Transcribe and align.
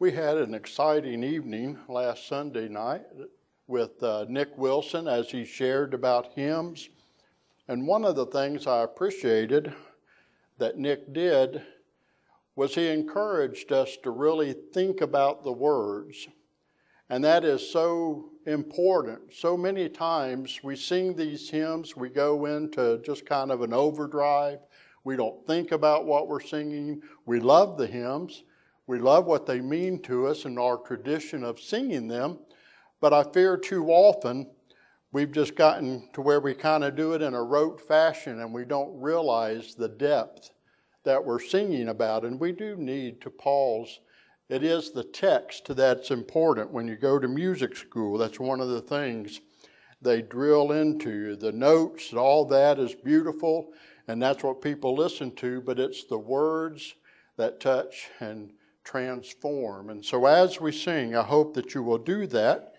We 0.00 0.12
had 0.12 0.36
an 0.36 0.54
exciting 0.54 1.24
evening 1.24 1.76
last 1.88 2.28
Sunday 2.28 2.68
night 2.68 3.02
with 3.66 4.00
uh, 4.00 4.26
Nick 4.28 4.56
Wilson 4.56 5.08
as 5.08 5.28
he 5.28 5.44
shared 5.44 5.92
about 5.92 6.34
hymns. 6.36 6.88
And 7.66 7.84
one 7.84 8.04
of 8.04 8.14
the 8.14 8.26
things 8.26 8.68
I 8.68 8.84
appreciated 8.84 9.74
that 10.58 10.78
Nick 10.78 11.12
did 11.12 11.62
was 12.54 12.76
he 12.76 12.86
encouraged 12.86 13.72
us 13.72 13.96
to 14.04 14.12
really 14.12 14.52
think 14.72 15.00
about 15.00 15.42
the 15.42 15.50
words. 15.50 16.28
And 17.10 17.24
that 17.24 17.44
is 17.44 17.68
so 17.68 18.30
important. 18.46 19.34
So 19.34 19.56
many 19.56 19.88
times 19.88 20.60
we 20.62 20.76
sing 20.76 21.16
these 21.16 21.50
hymns, 21.50 21.96
we 21.96 22.08
go 22.08 22.46
into 22.46 23.02
just 23.04 23.26
kind 23.26 23.50
of 23.50 23.62
an 23.62 23.72
overdrive. 23.72 24.60
We 25.02 25.16
don't 25.16 25.44
think 25.44 25.72
about 25.72 26.06
what 26.06 26.28
we're 26.28 26.38
singing. 26.38 27.02
We 27.26 27.40
love 27.40 27.78
the 27.78 27.88
hymns. 27.88 28.44
We 28.88 28.98
love 28.98 29.26
what 29.26 29.44
they 29.44 29.60
mean 29.60 30.00
to 30.04 30.26
us 30.26 30.46
and 30.46 30.58
our 30.58 30.78
tradition 30.78 31.44
of 31.44 31.60
singing 31.60 32.08
them. 32.08 32.38
But 33.00 33.12
I 33.12 33.22
fear 33.22 33.58
too 33.58 33.88
often 33.88 34.50
we've 35.12 35.30
just 35.30 35.54
gotten 35.54 36.08
to 36.14 36.22
where 36.22 36.40
we 36.40 36.54
kind 36.54 36.82
of 36.82 36.96
do 36.96 37.12
it 37.12 37.20
in 37.20 37.34
a 37.34 37.42
rote 37.42 37.80
fashion 37.86 38.40
and 38.40 38.52
we 38.52 38.64
don't 38.64 38.98
realize 38.98 39.74
the 39.74 39.90
depth 39.90 40.50
that 41.04 41.22
we're 41.22 41.38
singing 41.38 41.88
about. 41.88 42.24
And 42.24 42.40
we 42.40 42.50
do 42.50 42.76
need 42.76 43.20
to 43.20 43.30
pause 43.30 44.00
it 44.48 44.64
is 44.64 44.92
the 44.92 45.04
text 45.04 45.76
that's 45.76 46.10
important 46.10 46.72
when 46.72 46.88
you 46.88 46.96
go 46.96 47.18
to 47.18 47.28
music 47.28 47.76
school. 47.76 48.16
That's 48.16 48.40
one 48.40 48.60
of 48.60 48.68
the 48.68 48.80
things 48.80 49.42
they 50.00 50.22
drill 50.22 50.72
into. 50.72 51.10
you. 51.10 51.36
The 51.36 51.52
notes, 51.52 52.14
all 52.14 52.46
that 52.46 52.78
is 52.78 52.94
beautiful, 52.94 53.72
and 54.06 54.22
that's 54.22 54.42
what 54.42 54.62
people 54.62 54.94
listen 54.94 55.34
to, 55.36 55.60
but 55.60 55.78
it's 55.78 56.04
the 56.04 56.18
words 56.18 56.94
that 57.36 57.60
touch 57.60 58.08
and 58.20 58.52
transform. 58.88 59.90
And 59.90 60.02
so 60.02 60.24
as 60.24 60.62
we 60.62 60.72
sing, 60.72 61.14
I 61.14 61.22
hope 61.22 61.52
that 61.54 61.74
you 61.74 61.82
will 61.82 61.98
do 61.98 62.26
that. 62.28 62.72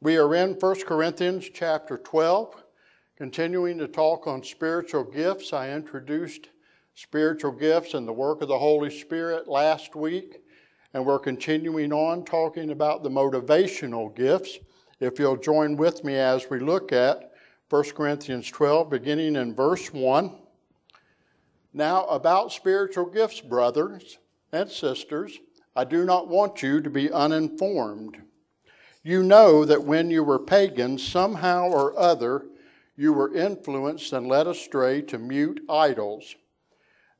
We 0.00 0.16
are 0.16 0.34
in 0.34 0.54
1 0.54 0.80
Corinthians 0.80 1.48
chapter 1.54 1.96
12, 1.96 2.60
continuing 3.16 3.78
to 3.78 3.86
talk 3.86 4.26
on 4.26 4.42
spiritual 4.42 5.04
gifts. 5.04 5.52
I 5.52 5.70
introduced 5.70 6.48
spiritual 6.96 7.52
gifts 7.52 7.94
and 7.94 8.06
the 8.06 8.12
work 8.12 8.42
of 8.42 8.48
the 8.48 8.58
Holy 8.58 8.90
Spirit 8.90 9.46
last 9.46 9.94
week. 9.94 10.38
And 10.92 11.06
we're 11.06 11.20
continuing 11.20 11.92
on 11.92 12.24
talking 12.24 12.72
about 12.72 13.04
the 13.04 13.10
motivational 13.10 14.12
gifts. 14.16 14.58
If 14.98 15.20
you'll 15.20 15.36
join 15.36 15.76
with 15.76 16.02
me 16.02 16.16
as 16.16 16.50
we 16.50 16.58
look 16.58 16.90
at 16.90 17.30
1 17.70 17.84
Corinthians 17.90 18.50
12, 18.50 18.90
beginning 18.90 19.36
in 19.36 19.54
verse 19.54 19.92
1. 19.92 20.36
Now, 21.72 22.06
about 22.06 22.50
spiritual 22.50 23.06
gifts, 23.06 23.40
brothers 23.40 24.18
and 24.52 24.70
sisters, 24.70 25.38
I 25.76 25.84
do 25.84 26.04
not 26.04 26.28
want 26.28 26.62
you 26.62 26.80
to 26.80 26.90
be 26.90 27.10
uninformed. 27.10 28.22
You 29.02 29.22
know 29.22 29.64
that 29.64 29.84
when 29.84 30.10
you 30.10 30.24
were 30.24 30.38
pagans, 30.38 31.06
somehow 31.06 31.68
or 31.68 31.98
other, 31.98 32.46
you 32.96 33.12
were 33.12 33.34
influenced 33.34 34.12
and 34.12 34.26
led 34.26 34.46
astray 34.46 35.02
to 35.02 35.18
mute 35.18 35.60
idols 35.68 36.34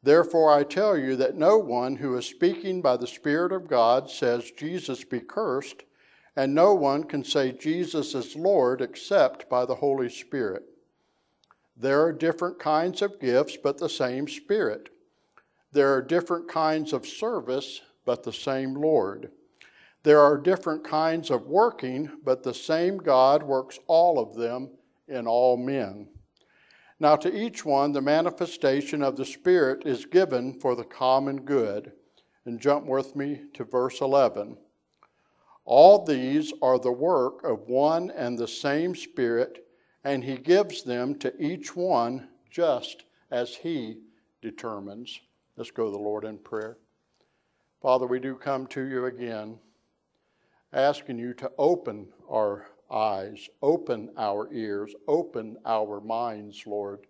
Therefore, 0.03 0.53
I 0.53 0.63
tell 0.63 0.97
you 0.97 1.17
that 1.17 1.37
no 1.37 1.59
one 1.59 1.97
who 1.97 2.17
is 2.17 2.27
speaking 2.27 2.81
by 2.81 2.97
the 2.97 3.07
Spirit 3.07 3.53
of 3.53 3.69
God 3.69 4.09
says, 4.11 4.51
Jesus 4.53 5.03
be 5.05 5.21
cursed, 5.21 5.83
and 6.37 6.55
no 6.55 6.73
one 6.73 7.05
can 7.05 7.25
say 7.25 7.51
Jesus 7.51 8.15
is 8.15 8.37
Lord 8.37 8.81
except 8.81 9.49
by 9.49 9.67
the 9.67 9.75
Holy 9.75 10.09
Spirit. 10.09 10.63
There 11.77 12.03
are 12.03 12.13
different 12.13 12.59
kinds 12.59 13.03
of 13.03 13.21
gifts, 13.21 13.57
but 13.63 13.79
the 13.79 13.89
same 13.89 14.29
Spirit. 14.29 14.89
There 15.73 15.93
are 15.95 16.03
different 16.03 16.49
kinds 16.49 16.93
of 16.93 17.07
service, 17.07 17.83
but 18.05 18.23
the 18.23 18.33
same 18.33 18.75
Lord. 18.75 19.31
There 20.03 20.21
are 20.21 20.39
different 20.39 20.85
kinds 20.85 21.31
of 21.31 21.47
working, 21.47 22.11
but 22.25 22.43
the 22.43 22.55
same 22.55 22.97
God 22.97 23.43
works 23.43 23.79
all 23.87 24.19
of 24.19 24.35
them 24.35 24.71
in 25.09 25.27
all 25.27 25.57
men. 25.57 26.09
Now, 27.01 27.17
to 27.17 27.33
each 27.33 27.65
one, 27.65 27.93
the 27.93 28.01
manifestation 28.01 29.03
of 29.03 29.17
the 29.17 29.25
Spirit 29.25 29.87
is 29.87 30.07
given 30.07 30.59
for 30.59 30.75
the 30.75 30.85
common 30.85 31.43
good. 31.43 31.93
And 32.45 32.59
jump 32.59 32.87
with 32.87 33.15
me 33.15 33.43
to 33.55 33.65
verse 33.65 34.01
11. 34.01 34.57
All 35.67 36.03
these 36.03 36.53
are 36.63 36.79
the 36.79 36.93
work 36.93 37.45
of 37.45 37.69
one 37.69 38.11
and 38.11 38.39
the 38.39 38.49
same 38.49 38.95
Spirit, 38.95 39.67
and 40.03 40.25
He 40.25 40.39
gives 40.39 40.83
them 40.83 41.15
to 41.19 41.37
each 41.39 41.77
one 41.77 42.29
just 42.51 43.05
as 43.31 43.55
He 43.55 43.99
determines. 44.41 45.21
Let's 45.59 45.73
go 45.73 45.87
to 45.87 45.91
the 45.91 45.99
Lord 45.99 46.25
in 46.25 46.39
prayer. 46.39 46.79
Father, 47.83 48.07
we 48.07 48.21
do 48.21 48.37
come 48.37 48.69
to 48.69 48.81
you 48.81 49.07
again, 49.07 49.59
asking 50.73 51.19
you 51.19 51.35
to 51.35 51.51
open 51.59 52.07
our 52.31 52.69
eyes, 52.89 53.49
open 53.61 54.11
our 54.17 54.53
ears, 54.53 54.95
open 55.09 55.57
our 55.67 56.01
minds, 56.01 56.63
Lord, 56.65 57.09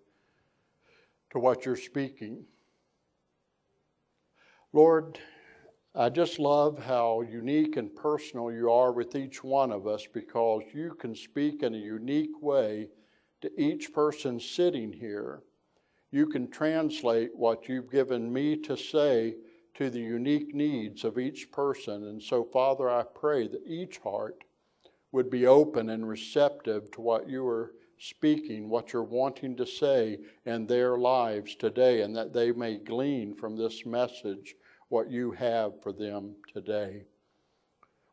to 1.30 1.38
what 1.38 1.66
you're 1.66 1.76
speaking. 1.76 2.46
Lord, 4.72 5.18
I 5.94 6.08
just 6.08 6.38
love 6.38 6.82
how 6.82 7.20
unique 7.20 7.76
and 7.76 7.94
personal 7.94 8.50
you 8.50 8.72
are 8.72 8.92
with 8.92 9.14
each 9.14 9.44
one 9.44 9.70
of 9.70 9.86
us 9.86 10.06
because 10.10 10.62
you 10.72 10.94
can 10.98 11.14
speak 11.14 11.62
in 11.62 11.74
a 11.74 11.78
unique 11.78 12.40
way 12.40 12.88
to 13.42 13.50
each 13.60 13.92
person 13.92 14.40
sitting 14.40 14.90
here. 14.90 15.42
You 16.10 16.26
can 16.26 16.50
translate 16.50 17.30
what 17.34 17.68
you've 17.68 17.90
given 17.90 18.32
me 18.32 18.56
to 18.62 18.76
say 18.76 19.36
to 19.74 19.90
the 19.90 20.00
unique 20.00 20.54
needs 20.54 21.04
of 21.04 21.18
each 21.18 21.52
person. 21.52 22.04
And 22.04 22.22
so, 22.22 22.44
Father, 22.44 22.88
I 22.88 23.02
pray 23.02 23.46
that 23.48 23.66
each 23.66 23.98
heart 23.98 24.44
would 25.12 25.30
be 25.30 25.46
open 25.46 25.90
and 25.90 26.08
receptive 26.08 26.90
to 26.92 27.00
what 27.00 27.28
you 27.28 27.46
are 27.46 27.72
speaking, 27.98 28.68
what 28.68 28.92
you're 28.92 29.02
wanting 29.02 29.56
to 29.56 29.66
say 29.66 30.18
in 30.46 30.66
their 30.66 30.96
lives 30.96 31.54
today, 31.54 32.02
and 32.02 32.16
that 32.16 32.32
they 32.32 32.52
may 32.52 32.78
glean 32.78 33.34
from 33.34 33.56
this 33.56 33.84
message 33.84 34.54
what 34.88 35.10
you 35.10 35.32
have 35.32 35.82
for 35.82 35.92
them 35.92 36.36
today. 36.52 37.04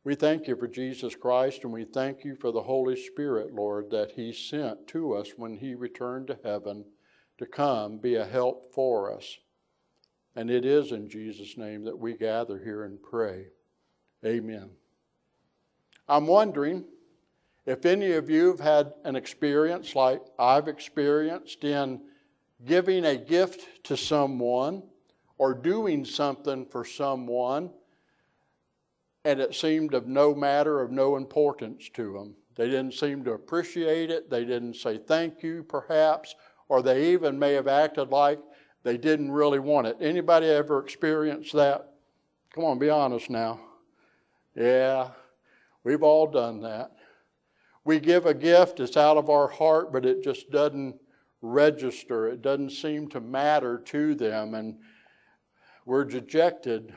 We 0.04 0.16
thank 0.16 0.48
you 0.48 0.56
for 0.56 0.68
Jesus 0.68 1.16
Christ, 1.16 1.64
and 1.64 1.74
we 1.74 1.86
thank 1.86 2.24
you 2.24 2.36
for 2.36 2.52
the 2.52 2.64
Holy 2.64 2.96
Spirit, 2.96 3.54
Lord, 3.54 3.90
that 3.92 4.12
He 4.12 4.34
sent 4.34 4.88
to 4.88 5.14
us 5.14 5.30
when 5.38 5.56
He 5.56 5.74
returned 5.74 6.28
to 6.28 6.40
heaven 6.44 6.86
to 7.38 7.46
come 7.46 7.98
be 7.98 8.16
a 8.16 8.26
help 8.26 8.74
for 8.74 9.14
us. 9.14 9.38
And 10.36 10.50
it 10.50 10.66
is 10.66 10.92
in 10.92 11.10
Jesus' 11.10 11.58
name 11.58 11.84
that 11.86 11.98
we 11.98 12.14
gather 12.14 12.60
here 12.60 12.84
and 12.84 13.02
pray. 13.02 13.48
Amen. 14.26 14.70
I'm 16.08 16.28
wondering 16.28 16.86
if 17.66 17.86
any 17.86 18.12
of 18.12 18.30
you 18.30 18.48
have 18.48 18.60
had 18.60 18.94
an 19.04 19.16
experience 19.16 19.96
like 19.96 20.22
I've 20.38 20.68
experienced 20.68 21.64
in 21.64 22.02
giving 22.66 23.06
a 23.06 23.16
gift 23.16 23.84
to 23.86 23.98
someone 23.98 24.84
or 25.38 25.54
doing 25.54 26.06
something 26.06 26.66
for 26.66 26.86
someone, 26.86 27.72
and 29.26 29.40
it 29.40 29.56
seemed 29.56 29.94
of 29.94 30.08
no 30.08 30.34
matter, 30.36 30.82
of 30.82 30.92
no 30.92 31.18
importance 31.18 31.90
to 31.94 32.14
them. 32.14 32.36
They 32.56 32.68
didn't 32.68 32.94
seem 32.94 33.24
to 33.26 33.34
appreciate 33.34 34.12
it. 34.12 34.30
They 34.30 34.46
didn't 34.46 34.76
say 34.76 34.98
thank 34.98 35.44
you, 35.44 35.64
perhaps, 35.64 36.36
or 36.68 36.82
they 36.82 37.12
even 37.14 37.38
may 37.38 37.54
have 37.54 37.68
acted 37.68 38.10
like 38.10 38.40
they 38.84 38.98
didn't 38.98 39.32
really 39.32 39.60
want 39.60 39.88
it. 39.88 39.98
Anybody 40.00 40.48
ever 40.48 40.80
experienced 40.80 41.54
that? 41.54 41.94
Come 42.54 42.64
on, 42.64 42.80
be 42.80 42.90
honest 42.90 43.30
now. 43.30 43.60
Yeah, 44.56 45.10
We've 45.86 46.04
all 46.04 46.26
done 46.26 46.62
that. 46.62 46.94
We 47.86 48.00
give 48.00 48.26
a 48.26 48.34
gift, 48.34 48.80
it's 48.80 48.98
out 48.98 49.18
of 49.18 49.30
our 49.30 49.48
heart, 49.48 49.94
but 49.94 50.04
it 50.04 50.24
just 50.24 50.50
doesn't 50.50 50.96
register. 51.44 52.28
It 52.28 52.42
doesn't 52.42 52.72
seem 52.72 53.08
to 53.10 53.22
matter 53.22 53.78
to 53.86 54.16
them, 54.16 54.56
and 54.56 54.80
we're 55.86 56.04
dejected. 56.04 56.92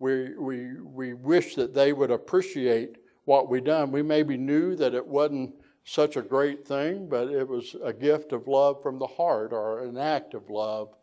We, 0.00 0.36
we, 0.36 0.80
we 0.80 1.14
wish 1.14 1.54
that 1.54 1.74
they 1.74 1.92
would 1.92 2.10
appreciate 2.10 2.96
what 3.24 3.48
we 3.48 3.60
done. 3.60 3.92
We 3.92 4.02
maybe 4.02 4.36
knew 4.36 4.74
that 4.74 4.94
it 4.94 5.06
wasn't 5.06 5.54
such 5.84 6.16
a 6.16 6.22
great 6.22 6.66
thing, 6.66 7.08
but 7.08 7.28
it 7.28 7.48
was 7.48 7.76
a 7.82 7.92
gift 7.92 8.32
of 8.32 8.46
love 8.46 8.82
from 8.82 8.98
the 8.98 9.06
heart 9.06 9.52
or 9.52 9.80
an 9.80 9.98
act 9.98 10.34
of 10.34 10.50
love. 10.50 10.94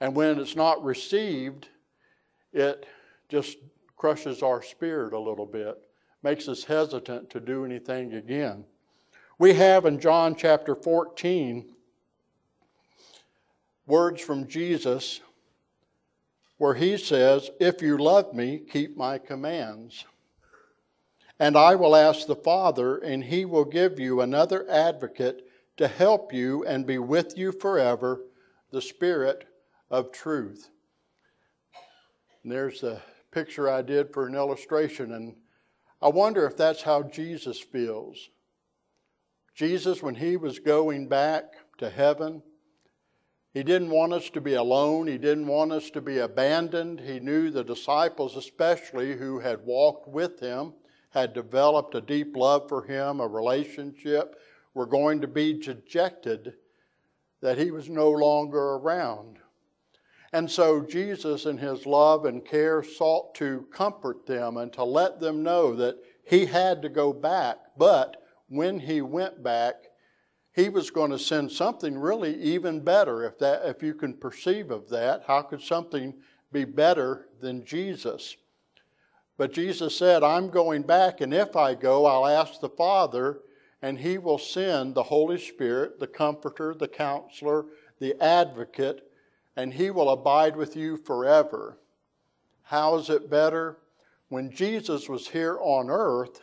And 0.00 0.14
when 0.14 0.38
it's 0.38 0.56
not 0.56 0.84
received, 0.84 1.68
it 2.52 2.86
just 3.28 3.58
crushes 3.96 4.42
our 4.42 4.62
spirit 4.62 5.12
a 5.12 5.18
little 5.18 5.46
bit 5.46 5.78
makes 6.22 6.48
us 6.48 6.64
hesitant 6.64 7.30
to 7.30 7.40
do 7.40 7.64
anything 7.64 8.14
again. 8.14 8.64
We 9.38 9.54
have 9.54 9.86
in 9.86 10.00
John 10.00 10.34
chapter 10.34 10.74
14 10.74 11.64
words 13.86 14.20
from 14.20 14.48
Jesus 14.48 15.20
where 16.58 16.74
he 16.74 16.96
says, 16.96 17.50
If 17.60 17.80
you 17.82 17.98
love 17.98 18.34
me, 18.34 18.58
keep 18.58 18.96
my 18.96 19.18
commands. 19.18 20.04
And 21.38 21.56
I 21.56 21.76
will 21.76 21.94
ask 21.94 22.26
the 22.26 22.34
Father, 22.34 22.98
and 22.98 23.24
he 23.24 23.44
will 23.44 23.64
give 23.64 24.00
you 24.00 24.20
another 24.20 24.68
advocate 24.68 25.44
to 25.76 25.86
help 25.86 26.32
you 26.32 26.64
and 26.64 26.86
be 26.86 26.98
with 26.98 27.38
you 27.38 27.52
forever, 27.52 28.22
the 28.70 28.82
Spirit 28.82 29.44
of 29.90 30.10
truth. 30.10 30.68
And 32.42 32.50
there's 32.50 32.82
a 32.82 33.02
picture 33.30 33.70
I 33.70 33.82
did 33.82 34.12
for 34.12 34.26
an 34.26 34.34
illustration, 34.34 35.12
and 35.12 35.36
I 36.02 36.08
wonder 36.08 36.46
if 36.46 36.56
that's 36.56 36.82
how 36.82 37.02
Jesus 37.02 37.60
feels. 37.60 38.30
Jesus, 39.54 40.02
when 40.02 40.16
he 40.16 40.36
was 40.36 40.58
going 40.58 41.08
back 41.08 41.54
to 41.78 41.90
heaven, 41.90 42.42
he 43.52 43.62
didn't 43.62 43.90
want 43.90 44.12
us 44.12 44.30
to 44.30 44.40
be 44.40 44.54
alone. 44.54 45.06
He 45.06 45.18
didn't 45.18 45.46
want 45.46 45.72
us 45.72 45.90
to 45.90 46.00
be 46.00 46.18
abandoned. 46.18 47.00
He 47.00 47.18
knew 47.18 47.50
the 47.50 47.64
disciples, 47.64 48.36
especially 48.36 49.16
who 49.16 49.40
had 49.40 49.64
walked 49.64 50.08
with 50.08 50.40
him, 50.40 50.74
had 51.10 51.32
developed 51.32 51.94
a 51.94 52.00
deep 52.00 52.36
love 52.36 52.68
for 52.68 52.82
him, 52.82 53.20
a 53.20 53.26
relationship, 53.26 54.36
were 54.74 54.86
going 54.86 55.20
to 55.20 55.28
be 55.28 55.54
dejected 55.54 56.54
that 57.40 57.58
he 57.58 57.70
was 57.70 57.88
no 57.88 58.10
longer 58.10 58.74
around. 58.74 59.38
And 60.32 60.50
so 60.50 60.82
Jesus, 60.82 61.46
in 61.46 61.56
his 61.56 61.86
love 61.86 62.26
and 62.26 62.44
care, 62.44 62.82
sought 62.82 63.34
to 63.36 63.66
comfort 63.72 64.26
them 64.26 64.58
and 64.58 64.72
to 64.74 64.84
let 64.84 65.20
them 65.20 65.42
know 65.42 65.74
that 65.76 65.96
he 66.24 66.46
had 66.46 66.82
to 66.82 66.88
go 66.88 67.12
back. 67.12 67.56
But 67.76 68.22
when 68.48 68.80
he 68.80 69.00
went 69.00 69.42
back, 69.42 69.74
he 70.52 70.68
was 70.68 70.90
going 70.90 71.12
to 71.12 71.18
send 71.18 71.50
something 71.50 71.96
really 71.96 72.34
even 72.42 72.80
better. 72.80 73.24
If, 73.24 73.38
that, 73.38 73.64
if 73.64 73.82
you 73.82 73.94
can 73.94 74.14
perceive 74.14 74.70
of 74.70 74.88
that, 74.90 75.22
how 75.26 75.42
could 75.42 75.62
something 75.62 76.14
be 76.52 76.64
better 76.64 77.28
than 77.40 77.64
Jesus? 77.64 78.36
But 79.38 79.52
Jesus 79.52 79.96
said, 79.96 80.24
I'm 80.24 80.50
going 80.50 80.82
back, 80.82 81.20
and 81.20 81.32
if 81.32 81.54
I 81.56 81.74
go, 81.74 82.04
I'll 82.06 82.26
ask 82.26 82.60
the 82.60 82.68
Father, 82.68 83.38
and 83.80 84.00
he 84.00 84.18
will 84.18 84.36
send 84.36 84.94
the 84.94 85.04
Holy 85.04 85.38
Spirit, 85.38 86.00
the 86.00 86.08
Comforter, 86.08 86.74
the 86.74 86.88
Counselor, 86.88 87.66
the 88.00 88.20
Advocate, 88.20 89.08
and 89.56 89.72
he 89.72 89.90
will 89.90 90.10
abide 90.10 90.56
with 90.56 90.76
you 90.76 90.96
forever. 90.96 91.78
How 92.64 92.96
is 92.96 93.08
it 93.08 93.30
better? 93.30 93.78
When 94.28 94.50
Jesus 94.50 95.08
was 95.08 95.28
here 95.28 95.56
on 95.60 95.88
earth, 95.88 96.42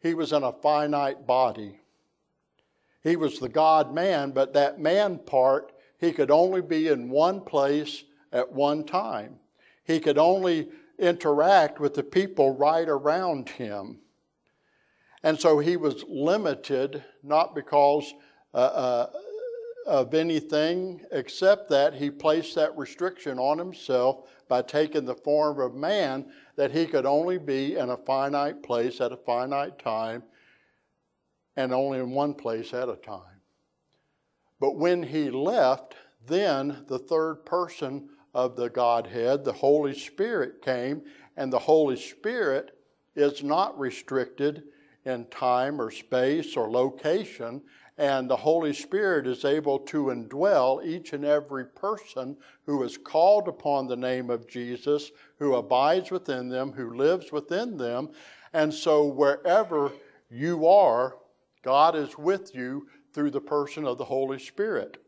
he 0.00 0.12
was 0.12 0.32
in 0.32 0.42
a 0.42 0.52
finite 0.52 1.24
body. 1.24 1.78
He 3.02 3.14
was 3.14 3.38
the 3.38 3.48
God 3.48 3.94
man, 3.94 4.32
but 4.32 4.52
that 4.54 4.80
man 4.80 5.18
part, 5.18 5.72
he 5.98 6.12
could 6.12 6.32
only 6.32 6.62
be 6.62 6.88
in 6.88 7.10
one 7.10 7.42
place 7.42 8.02
at 8.32 8.52
one 8.52 8.84
time. 8.84 9.38
He 9.84 10.00
could 10.00 10.18
only 10.18 10.68
interact 11.00 11.80
with 11.80 11.94
the 11.94 12.02
people 12.02 12.56
right 12.56 12.88
around 12.88 13.48
him. 13.48 13.98
And 15.22 15.38
so 15.38 15.58
he 15.58 15.76
was 15.76 16.04
limited, 16.08 17.04
not 17.22 17.54
because 17.54 18.12
uh, 18.54 18.56
uh, 18.56 19.10
of 19.86 20.14
anything 20.14 21.00
except 21.10 21.68
that 21.70 21.94
he 21.94 22.10
placed 22.10 22.54
that 22.54 22.76
restriction 22.76 23.38
on 23.38 23.58
himself 23.58 24.28
by 24.48 24.62
taking 24.62 25.04
the 25.04 25.14
form 25.14 25.60
of 25.60 25.74
man, 25.74 26.26
that 26.56 26.70
he 26.70 26.86
could 26.86 27.06
only 27.06 27.38
be 27.38 27.76
in 27.76 27.90
a 27.90 27.96
finite 27.96 28.62
place 28.62 29.00
at 29.00 29.12
a 29.12 29.16
finite 29.16 29.78
time 29.78 30.22
and 31.56 31.72
only 31.72 31.98
in 31.98 32.10
one 32.10 32.34
place 32.34 32.72
at 32.72 32.88
a 32.88 32.96
time. 32.96 33.40
But 34.60 34.76
when 34.76 35.02
he 35.02 35.30
left, 35.30 35.94
then 36.26 36.84
the 36.86 36.98
third 36.98 37.46
person 37.46 38.10
of 38.34 38.56
the 38.56 38.68
Godhead, 38.68 39.44
the 39.44 39.52
Holy 39.52 39.98
Spirit, 39.98 40.62
came, 40.62 41.02
and 41.36 41.52
the 41.52 41.58
Holy 41.58 41.96
Spirit 41.96 42.76
is 43.14 43.42
not 43.42 43.78
restricted 43.78 44.64
in 45.04 45.24
time 45.26 45.80
or 45.80 45.90
space 45.90 46.56
or 46.56 46.70
location, 46.70 47.62
and 47.98 48.30
the 48.30 48.36
Holy 48.36 48.72
Spirit 48.72 49.26
is 49.26 49.44
able 49.44 49.78
to 49.78 50.06
indwell 50.06 50.84
each 50.84 51.12
and 51.12 51.24
every 51.24 51.66
person 51.66 52.36
who 52.64 52.82
is 52.82 52.96
called 52.96 53.48
upon 53.48 53.86
the 53.86 53.96
name 53.96 54.30
of 54.30 54.48
Jesus, 54.48 55.10
who 55.38 55.54
abides 55.54 56.10
within 56.10 56.48
them, 56.48 56.72
who 56.72 56.96
lives 56.96 57.32
within 57.32 57.76
them. 57.76 58.10
And 58.52 58.72
so, 58.72 59.04
wherever 59.04 59.92
you 60.30 60.66
are, 60.66 61.16
God 61.62 61.94
is 61.94 62.16
with 62.16 62.54
you 62.54 62.88
through 63.12 63.32
the 63.32 63.40
person 63.40 63.84
of 63.84 63.98
the 63.98 64.04
Holy 64.04 64.38
Spirit. 64.38 65.02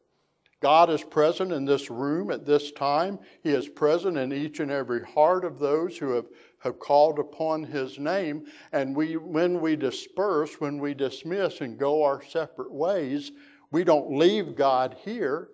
God 0.62 0.90
is 0.90 1.02
present 1.02 1.52
in 1.52 1.64
this 1.64 1.90
room 1.90 2.30
at 2.30 2.46
this 2.46 2.70
time. 2.70 3.18
He 3.42 3.50
is 3.50 3.68
present 3.68 4.16
in 4.16 4.32
each 4.32 4.60
and 4.60 4.70
every 4.70 5.02
heart 5.04 5.44
of 5.44 5.58
those 5.58 5.98
who 5.98 6.12
have, 6.12 6.26
have 6.60 6.78
called 6.78 7.18
upon 7.18 7.64
His 7.64 7.98
name. 7.98 8.46
And 8.72 8.94
we, 8.94 9.16
when 9.16 9.60
we 9.60 9.74
disperse, 9.74 10.60
when 10.60 10.78
we 10.78 10.94
dismiss 10.94 11.60
and 11.60 11.76
go 11.76 12.04
our 12.04 12.22
separate 12.22 12.72
ways, 12.72 13.32
we 13.72 13.82
don't 13.82 14.16
leave 14.16 14.54
God 14.54 14.96
here. 15.04 15.48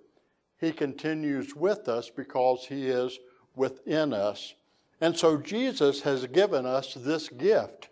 He 0.61 0.73
continues 0.73 1.57
with 1.57 1.89
us 1.89 2.11
because 2.11 2.67
He 2.69 2.89
is 2.89 3.19
within 3.57 4.13
us. 4.13 4.55
And 5.01 5.17
so 5.17 5.39
Jesus 5.39 6.03
has 6.03 6.27
given 6.27 6.67
us 6.67 6.93
this 6.93 7.31
gift. 7.31 7.89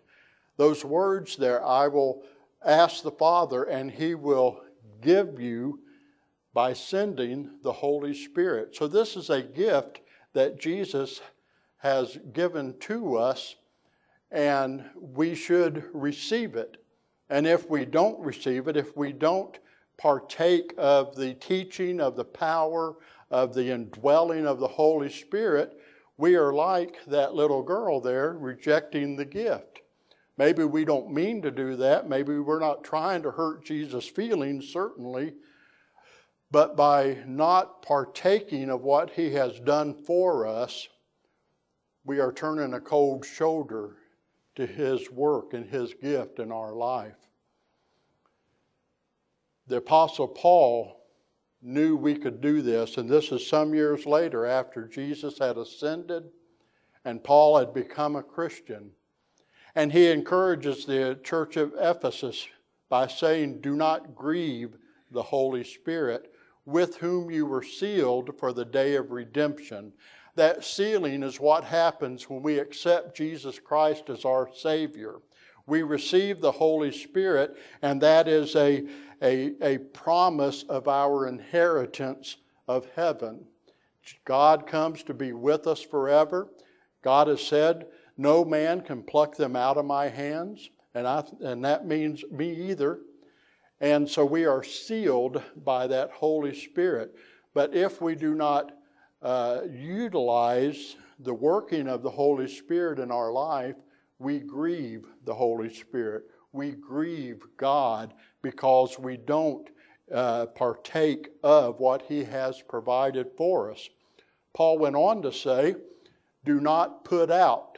Those 0.57 0.85
words 0.85 1.35
there, 1.35 1.65
I 1.65 1.87
will 1.87 2.23
ask 2.63 3.01
the 3.01 3.11
Father, 3.11 3.63
and 3.63 3.89
He 3.89 4.13
will 4.13 4.61
give 5.01 5.39
you 5.39 5.79
by 6.57 6.73
sending 6.73 7.51
the 7.61 7.71
Holy 7.71 8.15
Spirit. 8.15 8.75
So, 8.75 8.87
this 8.87 9.15
is 9.15 9.29
a 9.29 9.43
gift 9.43 9.99
that 10.33 10.59
Jesus 10.59 11.21
has 11.77 12.17
given 12.33 12.73
to 12.79 13.15
us, 13.15 13.57
and 14.31 14.83
we 14.99 15.35
should 15.35 15.83
receive 15.93 16.55
it. 16.55 16.83
And 17.29 17.45
if 17.45 17.69
we 17.69 17.85
don't 17.85 18.19
receive 18.19 18.67
it, 18.67 18.75
if 18.75 18.97
we 18.97 19.13
don't 19.13 19.59
partake 19.99 20.73
of 20.79 21.15
the 21.15 21.35
teaching, 21.35 22.01
of 22.01 22.15
the 22.15 22.25
power, 22.25 22.95
of 23.29 23.53
the 23.53 23.71
indwelling 23.71 24.47
of 24.47 24.59
the 24.59 24.67
Holy 24.67 25.11
Spirit, 25.11 25.79
we 26.17 26.33
are 26.33 26.53
like 26.53 26.97
that 27.05 27.35
little 27.35 27.61
girl 27.61 28.01
there 28.01 28.33
rejecting 28.33 29.15
the 29.15 29.25
gift. 29.25 29.81
Maybe 30.39 30.63
we 30.63 30.85
don't 30.85 31.13
mean 31.13 31.39
to 31.43 31.51
do 31.51 31.75
that. 31.75 32.09
Maybe 32.09 32.39
we're 32.39 32.59
not 32.59 32.83
trying 32.83 33.21
to 33.21 33.29
hurt 33.29 33.63
Jesus' 33.63 34.07
feelings, 34.07 34.67
certainly. 34.67 35.33
But 36.49 36.75
by 36.75 37.23
not 37.25 37.81
partaking 37.81 38.69
of 38.69 38.81
what 38.81 39.11
he 39.11 39.33
has 39.33 39.59
done 39.59 39.93
for 39.93 40.47
us, 40.47 40.87
we 42.05 42.19
are 42.19 42.31
turning 42.31 42.73
a 42.73 42.79
cold 42.79 43.25
shoulder 43.25 43.97
to 44.55 44.65
his 44.65 45.11
work 45.11 45.53
and 45.53 45.69
his 45.69 45.93
gift 45.93 46.39
in 46.39 46.51
our 46.51 46.73
life. 46.73 47.17
The 49.67 49.77
Apostle 49.77 50.29
Paul 50.29 51.03
knew 51.61 51.97
we 51.97 52.15
could 52.15 52.39
do 52.39 52.61
this, 52.61 52.97
and 52.97 53.09
this 53.09 53.31
is 53.31 53.45
some 53.45 53.73
years 53.73 54.05
later 54.05 54.45
after 54.45 54.87
Jesus 54.87 55.37
had 55.39 55.57
ascended 55.57 56.31
and 57.07 57.23
Paul 57.23 57.57
had 57.57 57.73
become 57.73 58.17
a 58.17 58.21
Christian. 58.21 58.91
And 59.75 59.93
he 59.93 60.11
encourages 60.11 60.85
the 60.85 61.17
church 61.23 61.55
of 61.55 61.73
Ephesus 61.79 62.45
by 62.89 63.07
saying, 63.07 63.61
Do 63.61 63.77
not 63.77 64.13
grieve 64.13 64.75
the 65.11 65.23
Holy 65.23 65.63
Spirit, 65.63 66.33
with 66.67 66.97
whom 66.97 67.31
you 67.31 67.45
were 67.45 67.63
sealed 67.63 68.29
for 68.37 68.51
the 68.51 68.65
day 68.65 68.95
of 68.95 69.09
redemption. 69.11 69.93
That 70.35 70.65
sealing 70.65 71.23
is 71.23 71.39
what 71.39 71.63
happens 71.63 72.29
when 72.29 72.43
we 72.43 72.59
accept 72.59 73.15
Jesus 73.15 73.57
Christ 73.57 74.09
as 74.09 74.25
our 74.25 74.49
Savior. 74.53 75.15
We 75.65 75.81
receive 75.83 76.41
the 76.41 76.51
Holy 76.51 76.91
Spirit, 76.91 77.55
and 77.81 78.01
that 78.01 78.27
is 78.27 78.53
a, 78.57 78.85
a, 79.21 79.53
a 79.61 79.77
promise 79.77 80.63
of 80.63 80.89
our 80.89 81.27
inheritance 81.27 82.35
of 82.67 82.85
heaven. 82.95 83.45
God 84.25 84.67
comes 84.67 85.03
to 85.03 85.13
be 85.13 85.31
with 85.31 85.67
us 85.67 85.81
forever. 85.81 86.49
God 87.01 87.29
has 87.29 87.41
said, 87.41 87.87
no 88.17 88.43
man 88.43 88.81
can 88.81 89.03
pluck 89.03 89.37
them 89.37 89.55
out 89.55 89.77
of 89.77 89.85
my 89.85 90.09
hands, 90.09 90.69
and, 90.93 91.07
I, 91.07 91.23
and 91.39 91.63
that 91.63 91.87
means 91.87 92.25
me 92.29 92.69
either. 92.69 92.99
And 93.79 94.09
so 94.09 94.25
we 94.25 94.45
are 94.45 94.63
sealed 94.63 95.41
by 95.63 95.87
that 95.87 96.11
Holy 96.11 96.55
Spirit. 96.55 97.15
But 97.53 97.75
if 97.75 98.01
we 98.01 98.15
do 98.15 98.33
not 98.33 98.71
uh, 99.21 99.61
utilize 99.71 100.95
the 101.19 101.33
working 101.33 101.87
of 101.87 102.03
the 102.03 102.09
Holy 102.09 102.47
Spirit 102.47 102.99
in 102.99 103.11
our 103.11 103.31
life, 103.31 103.75
we 104.19 104.39
grieve 104.39 105.05
the 105.25 105.33
Holy 105.33 105.73
Spirit. 105.73 106.23
We 106.53 106.71
grieve 106.71 107.41
God 107.57 108.13
because 108.41 108.97
we 108.97 109.17
don't 109.17 109.69
uh, 110.13 110.47
partake 110.47 111.29
of 111.43 111.79
what 111.79 112.03
He 112.03 112.23
has 112.23 112.61
provided 112.61 113.27
for 113.37 113.71
us. 113.71 113.89
Paul 114.53 114.79
went 114.79 114.95
on 114.95 115.21
to 115.21 115.31
say, 115.31 115.75
Do 116.45 116.59
not 116.59 117.03
put 117.03 117.29
out 117.29 117.77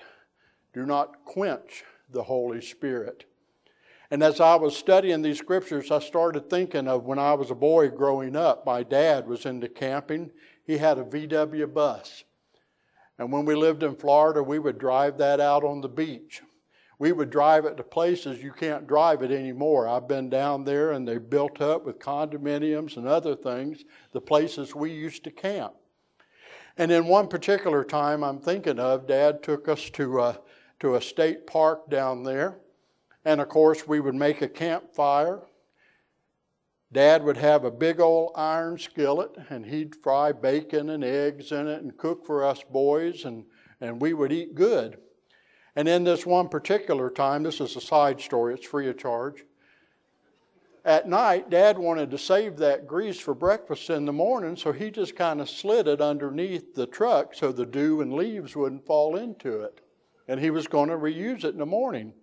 do 0.73 0.85
not 0.85 1.25
quench 1.25 1.83
the 2.09 2.23
Holy 2.23 2.61
Spirit. 2.61 3.25
And 4.11 4.23
as 4.23 4.39
I 4.39 4.55
was 4.55 4.75
studying 4.75 5.21
these 5.21 5.37
scriptures, 5.37 5.91
I 5.91 5.99
started 5.99 6.49
thinking 6.49 6.87
of 6.87 7.05
when 7.05 7.19
I 7.19 7.33
was 7.33 7.51
a 7.51 7.55
boy 7.55 7.89
growing 7.89 8.35
up. 8.35 8.65
My 8.65 8.81
dad 8.81 9.27
was 9.27 9.45
into 9.45 9.67
camping, 9.67 10.31
he 10.65 10.77
had 10.77 10.97
a 10.97 11.03
VW 11.03 11.71
bus. 11.73 12.23
And 13.19 13.31
when 13.31 13.45
we 13.45 13.53
lived 13.53 13.83
in 13.83 13.95
Florida, 13.95 14.41
we 14.41 14.59
would 14.59 14.79
drive 14.79 15.17
that 15.17 15.39
out 15.39 15.63
on 15.63 15.81
the 15.81 15.89
beach. 15.89 16.41
We 16.99 17.11
would 17.11 17.29
drive 17.29 17.65
it 17.65 17.77
to 17.77 17.83
places 17.83 18.43
you 18.43 18.51
can't 18.51 18.87
drive 18.87 19.21
it 19.21 19.31
anymore. 19.31 19.87
I've 19.87 20.07
been 20.07 20.29
down 20.29 20.65
there 20.65 20.91
and 20.91 21.07
they 21.07 21.17
built 21.17 21.61
up 21.61 21.85
with 21.85 21.99
condominiums 21.99 22.97
and 22.97 23.07
other 23.07 23.35
things, 23.35 23.85
the 24.11 24.21
places 24.21 24.75
we 24.75 24.91
used 24.91 25.23
to 25.25 25.31
camp. 25.31 25.73
And 26.77 26.91
in 26.91 27.07
one 27.07 27.27
particular 27.27 27.83
time 27.83 28.23
I'm 28.23 28.39
thinking 28.39 28.79
of, 28.79 29.07
Dad 29.07 29.43
took 29.43 29.67
us 29.67 29.89
to 29.91 30.19
a, 30.19 30.39
to 30.79 30.95
a 30.95 31.01
state 31.01 31.45
park 31.45 31.89
down 31.89 32.23
there. 32.23 32.57
And 33.29 33.39
of 33.41 33.47
course, 33.47 33.87
we 33.87 33.99
would 33.99 34.15
make 34.15 34.41
a 34.41 34.47
campfire. 34.47 35.41
Dad 36.91 37.23
would 37.23 37.37
have 37.37 37.63
a 37.63 37.69
big 37.69 37.99
old 37.99 38.31
iron 38.33 38.79
skillet, 38.79 39.37
and 39.51 39.67
he'd 39.67 39.95
fry 39.97 40.31
bacon 40.31 40.89
and 40.89 41.03
eggs 41.03 41.51
in 41.51 41.67
it 41.67 41.83
and 41.83 41.95
cook 41.95 42.25
for 42.25 42.43
us 42.43 42.63
boys, 42.71 43.25
and, 43.25 43.45
and 43.81 44.01
we 44.01 44.13
would 44.13 44.31
eat 44.31 44.55
good. 44.55 44.97
And 45.75 45.87
in 45.87 46.05
this 46.05 46.25
one 46.25 46.49
particular 46.49 47.11
time, 47.11 47.43
this 47.43 47.61
is 47.61 47.75
a 47.75 47.81
side 47.81 48.19
story, 48.19 48.55
it's 48.55 48.65
free 48.65 48.89
of 48.89 48.97
charge. 48.97 49.45
At 50.83 51.07
night, 51.07 51.51
Dad 51.51 51.77
wanted 51.77 52.09
to 52.09 52.17
save 52.17 52.57
that 52.57 52.87
grease 52.87 53.19
for 53.19 53.35
breakfast 53.35 53.91
in 53.91 54.05
the 54.05 54.11
morning, 54.11 54.55
so 54.55 54.71
he 54.71 54.89
just 54.89 55.15
kind 55.15 55.39
of 55.39 55.51
slid 55.51 55.87
it 55.87 56.01
underneath 56.01 56.73
the 56.73 56.87
truck 56.87 57.35
so 57.35 57.51
the 57.51 57.67
dew 57.67 58.01
and 58.01 58.11
leaves 58.11 58.55
wouldn't 58.55 58.87
fall 58.87 59.15
into 59.15 59.61
it. 59.61 59.81
And 60.27 60.39
he 60.39 60.49
was 60.49 60.67
going 60.67 60.89
to 60.89 60.97
reuse 60.97 61.43
it 61.43 61.53
in 61.53 61.59
the 61.59 61.67
morning. 61.67 62.13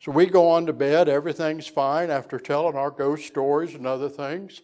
So 0.00 0.12
we 0.12 0.26
go 0.26 0.50
on 0.50 0.66
to 0.66 0.72
bed, 0.72 1.08
everything's 1.08 1.66
fine 1.66 2.10
after 2.10 2.38
telling 2.38 2.76
our 2.76 2.90
ghost 2.90 3.26
stories 3.26 3.74
and 3.74 3.86
other 3.86 4.08
things. 4.08 4.60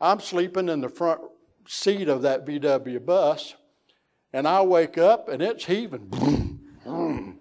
I'm 0.00 0.20
sleeping 0.20 0.68
in 0.68 0.80
the 0.80 0.88
front 0.88 1.20
seat 1.66 2.08
of 2.08 2.22
that 2.22 2.46
VW 2.46 3.04
bus, 3.04 3.54
and 4.32 4.48
I 4.48 4.62
wake 4.62 4.96
up 4.96 5.28
and 5.28 5.42
it's 5.42 5.64
heaving. 5.64 6.08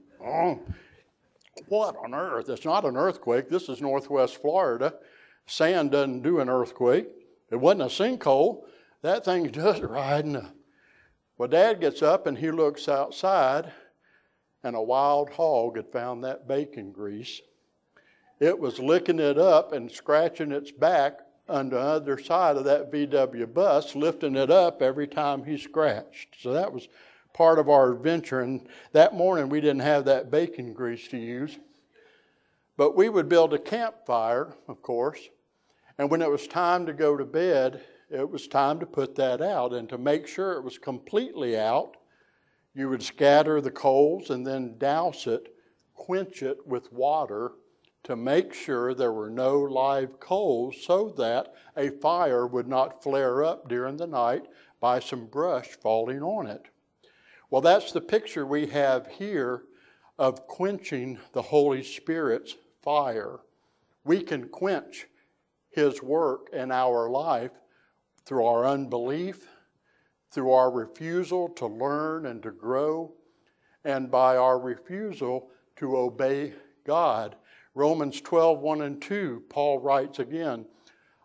what 1.70 1.96
on 2.04 2.14
earth? 2.14 2.50
It's 2.50 2.66
not 2.66 2.86
an 2.86 2.98
earthquake. 2.98 3.50
This 3.50 3.70
is 3.70 3.82
Northwest 3.82 4.42
Florida. 4.42 4.94
Sand 5.46 5.92
doesn't 5.92 6.22
do 6.22 6.40
an 6.40 6.50
earthquake. 6.50 7.08
It 7.50 7.56
wasn't 7.56 7.84
a 7.84 7.86
sinkhole. 7.86 8.64
That 9.02 9.24
thing's 9.24 9.52
just 9.52 9.82
riding. 9.84 10.36
Up. 10.36 10.54
Well, 11.38 11.48
Dad 11.48 11.80
gets 11.80 12.02
up 12.02 12.28
and 12.28 12.38
he 12.38 12.52
looks 12.52 12.90
outside 12.90 13.72
and 14.64 14.76
a 14.76 14.82
wild 14.82 15.30
hog 15.30 15.76
had 15.76 15.92
found 15.92 16.24
that 16.24 16.48
bacon 16.48 16.92
grease. 16.92 17.42
It 18.40 18.60
was 18.60 18.80
licking 18.80 19.20
it 19.20 19.38
up 19.38 19.74
and 19.74 19.92
scratching 19.92 20.52
its 20.52 20.72
back 20.72 21.20
on 21.50 21.70
the 21.70 21.80
other 21.80 22.18
side 22.18 22.58
of 22.58 22.66
that 22.66 22.92
VW 22.92 23.54
bus, 23.54 23.96
lifting 23.96 24.36
it 24.36 24.52
up 24.52 24.82
every 24.82 25.08
time 25.08 25.44
he 25.44 25.58
scratched. 25.58 26.36
So 26.42 26.54
that 26.54 26.72
was 26.72 26.88
part 27.34 27.60
of 27.60 27.70
our 27.70 27.94
adventure. 27.94 28.42
And 28.42 28.68
that 28.92 29.14
morning 29.14 29.50
we 29.50 29.62
didn't 29.62 29.82
have 29.82 30.06
that 30.06 30.30
bacon 30.30 30.74
grease 30.74 31.08
to 31.10 31.18
use. 31.18 31.58
But 32.76 32.96
we 32.96 33.10
would 33.10 33.30
build 33.30 33.54
a 33.54 33.60
campfire, 33.60 34.54
of 34.68 34.82
course. 34.82 35.20
And 35.98 36.12
when 36.12 36.22
it 36.22 36.30
was 36.30 36.48
time 36.48 36.86
to 36.86 36.94
go 36.94 37.18
to 37.18 37.26
bed, 37.26 37.82
it 38.12 38.30
was 38.30 38.48
time 38.48 38.80
to 38.80 38.86
put 38.86 39.16
that 39.16 39.42
out. 39.42 39.74
And 39.74 39.90
to 39.90 39.98
make 39.98 40.28
sure 40.28 40.54
it 40.54 40.64
was 40.64 40.78
completely 40.78 41.58
out, 41.58 41.98
you 42.78 42.88
would 42.88 43.02
scatter 43.02 43.60
the 43.60 43.72
coals 43.72 44.30
and 44.30 44.46
then 44.46 44.78
douse 44.78 45.26
it, 45.26 45.52
quench 45.96 46.44
it 46.44 46.60
with 46.68 46.94
water 46.94 47.54
to 48.04 48.16
make 48.16 48.54
sure 48.54 48.94
there 48.94 49.12
were 49.12 49.32
no 49.32 49.60
live 49.60 50.20
coals 50.20 50.76
so 50.86 51.10
that 51.18 51.56
a 51.76 51.90
fire 51.90 52.46
would 52.46 52.68
not 52.68 53.02
flare 53.02 53.44
up 53.44 53.68
during 53.68 53.98
the 53.98 54.06
night 54.06 54.44
by 54.80 55.00
some 55.00 55.26
brush 55.26 55.70
falling 55.82 56.22
on 56.22 56.46
it. 56.46 56.68
Well, 57.50 57.64
that's 57.64 57.92
the 57.92 58.00
picture 58.00 58.46
we 58.46 58.68
have 58.68 59.08
here 59.08 59.64
of 60.20 60.46
quenching 60.46 61.18
the 61.34 61.42
Holy 61.42 61.82
Spirit's 61.82 62.58
fire. 62.84 63.40
We 64.04 64.22
can 64.22 64.50
quench 64.50 65.08
His 65.72 66.04
work 66.04 66.50
in 66.54 66.72
our 66.72 67.10
life 67.10 67.52
through 68.24 68.46
our 68.46 68.68
unbelief, 68.68 69.48
through 70.32 70.52
our 70.52 70.72
refusal 70.72 71.50
to 71.50 71.68
learn 71.68 72.26
and 72.26 72.44
to 72.44 72.52
grow, 72.52 73.14
and 73.84 74.12
by 74.12 74.38
our 74.38 74.60
refusal 74.60 75.50
to 75.78 75.98
obey 75.98 76.54
God. 76.86 77.36
Romans 77.76 78.20
12, 78.22 78.60
1 78.60 78.82
and 78.82 79.02
2, 79.02 79.44
Paul 79.50 79.80
writes 79.80 80.20
again, 80.20 80.66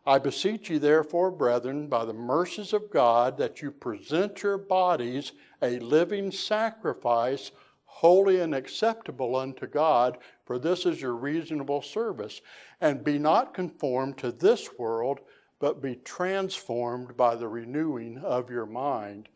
I 0.04 0.18
beseech 0.18 0.68
you, 0.68 0.78
therefore, 0.80 1.30
brethren, 1.30 1.86
by 1.86 2.04
the 2.04 2.12
mercies 2.12 2.72
of 2.72 2.90
God, 2.90 3.38
that 3.38 3.62
you 3.62 3.70
present 3.70 4.42
your 4.42 4.58
bodies 4.58 5.32
a 5.62 5.78
living 5.78 6.32
sacrifice, 6.32 7.52
holy 7.84 8.40
and 8.40 8.52
acceptable 8.52 9.36
unto 9.36 9.68
God, 9.68 10.18
for 10.44 10.58
this 10.58 10.86
is 10.86 11.00
your 11.00 11.14
reasonable 11.14 11.82
service. 11.82 12.40
And 12.80 13.04
be 13.04 13.16
not 13.18 13.54
conformed 13.54 14.18
to 14.18 14.32
this 14.32 14.76
world, 14.76 15.20
but 15.62 15.80
be 15.80 15.94
transformed 15.94 17.16
by 17.16 17.36
the 17.36 17.46
renewing 17.46 18.18
of 18.18 18.50
your 18.50 18.66
mind. 18.66 19.28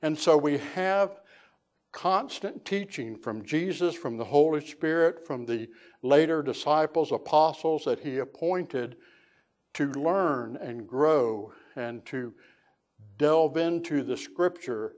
And 0.00 0.16
so 0.16 0.36
we 0.36 0.58
have 0.58 1.18
constant 1.90 2.64
teaching 2.64 3.18
from 3.18 3.44
Jesus, 3.44 3.96
from 3.96 4.16
the 4.16 4.24
Holy 4.24 4.64
Spirit, 4.64 5.26
from 5.26 5.44
the 5.44 5.68
later 6.02 6.40
disciples, 6.40 7.10
apostles 7.10 7.82
that 7.84 7.98
he 7.98 8.18
appointed 8.18 8.94
to 9.74 9.90
learn 9.90 10.56
and 10.58 10.86
grow 10.86 11.52
and 11.74 12.06
to 12.06 12.32
delve 13.18 13.56
into 13.56 14.04
the 14.04 14.16
scripture. 14.16 14.92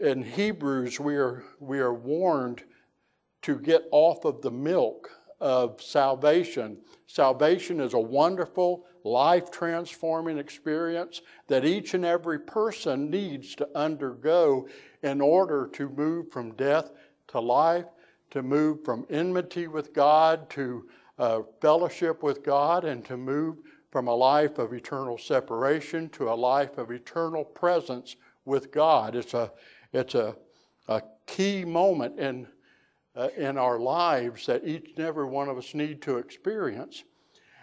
In 0.00 0.22
Hebrews, 0.22 1.00
we 1.00 1.16
are, 1.16 1.42
we 1.58 1.80
are 1.80 1.94
warned 1.94 2.62
to 3.42 3.58
get 3.58 3.88
off 3.90 4.24
of 4.24 4.40
the 4.40 4.52
milk 4.52 5.10
of 5.40 5.82
salvation. 5.82 6.78
Salvation 7.08 7.80
is 7.80 7.94
a 7.94 7.98
wonderful, 7.98 8.84
life 9.04 9.50
transforming 9.50 10.38
experience 10.38 11.22
that 11.48 11.64
each 11.64 11.94
and 11.94 12.04
every 12.04 12.38
person 12.38 13.10
needs 13.10 13.54
to 13.56 13.68
undergo 13.74 14.68
in 15.02 15.20
order 15.20 15.68
to 15.72 15.88
move 15.88 16.30
from 16.30 16.54
death 16.54 16.90
to 17.28 17.40
life, 17.40 17.86
to 18.30 18.42
move 18.42 18.84
from 18.84 19.06
enmity 19.10 19.66
with 19.66 19.92
God 19.92 20.48
to 20.50 20.88
uh, 21.18 21.42
fellowship 21.60 22.22
with 22.22 22.42
God, 22.42 22.84
and 22.84 23.04
to 23.04 23.16
move 23.16 23.58
from 23.90 24.08
a 24.08 24.14
life 24.14 24.58
of 24.58 24.72
eternal 24.72 25.18
separation 25.18 26.08
to 26.10 26.30
a 26.30 26.34
life 26.34 26.78
of 26.78 26.90
eternal 26.90 27.44
presence 27.44 28.16
with 28.44 28.72
God. 28.72 29.14
It's 29.14 29.34
a, 29.34 29.52
it's 29.92 30.14
a, 30.14 30.34
a 30.88 31.02
key 31.26 31.64
moment 31.64 32.18
in 32.18 32.46
uh, 33.14 33.28
in 33.36 33.58
our 33.58 33.78
lives 33.78 34.46
that 34.46 34.66
each 34.66 34.92
and 34.96 35.04
every 35.04 35.26
one 35.26 35.48
of 35.48 35.58
us 35.58 35.74
need 35.74 36.00
to 36.02 36.18
experience. 36.18 37.04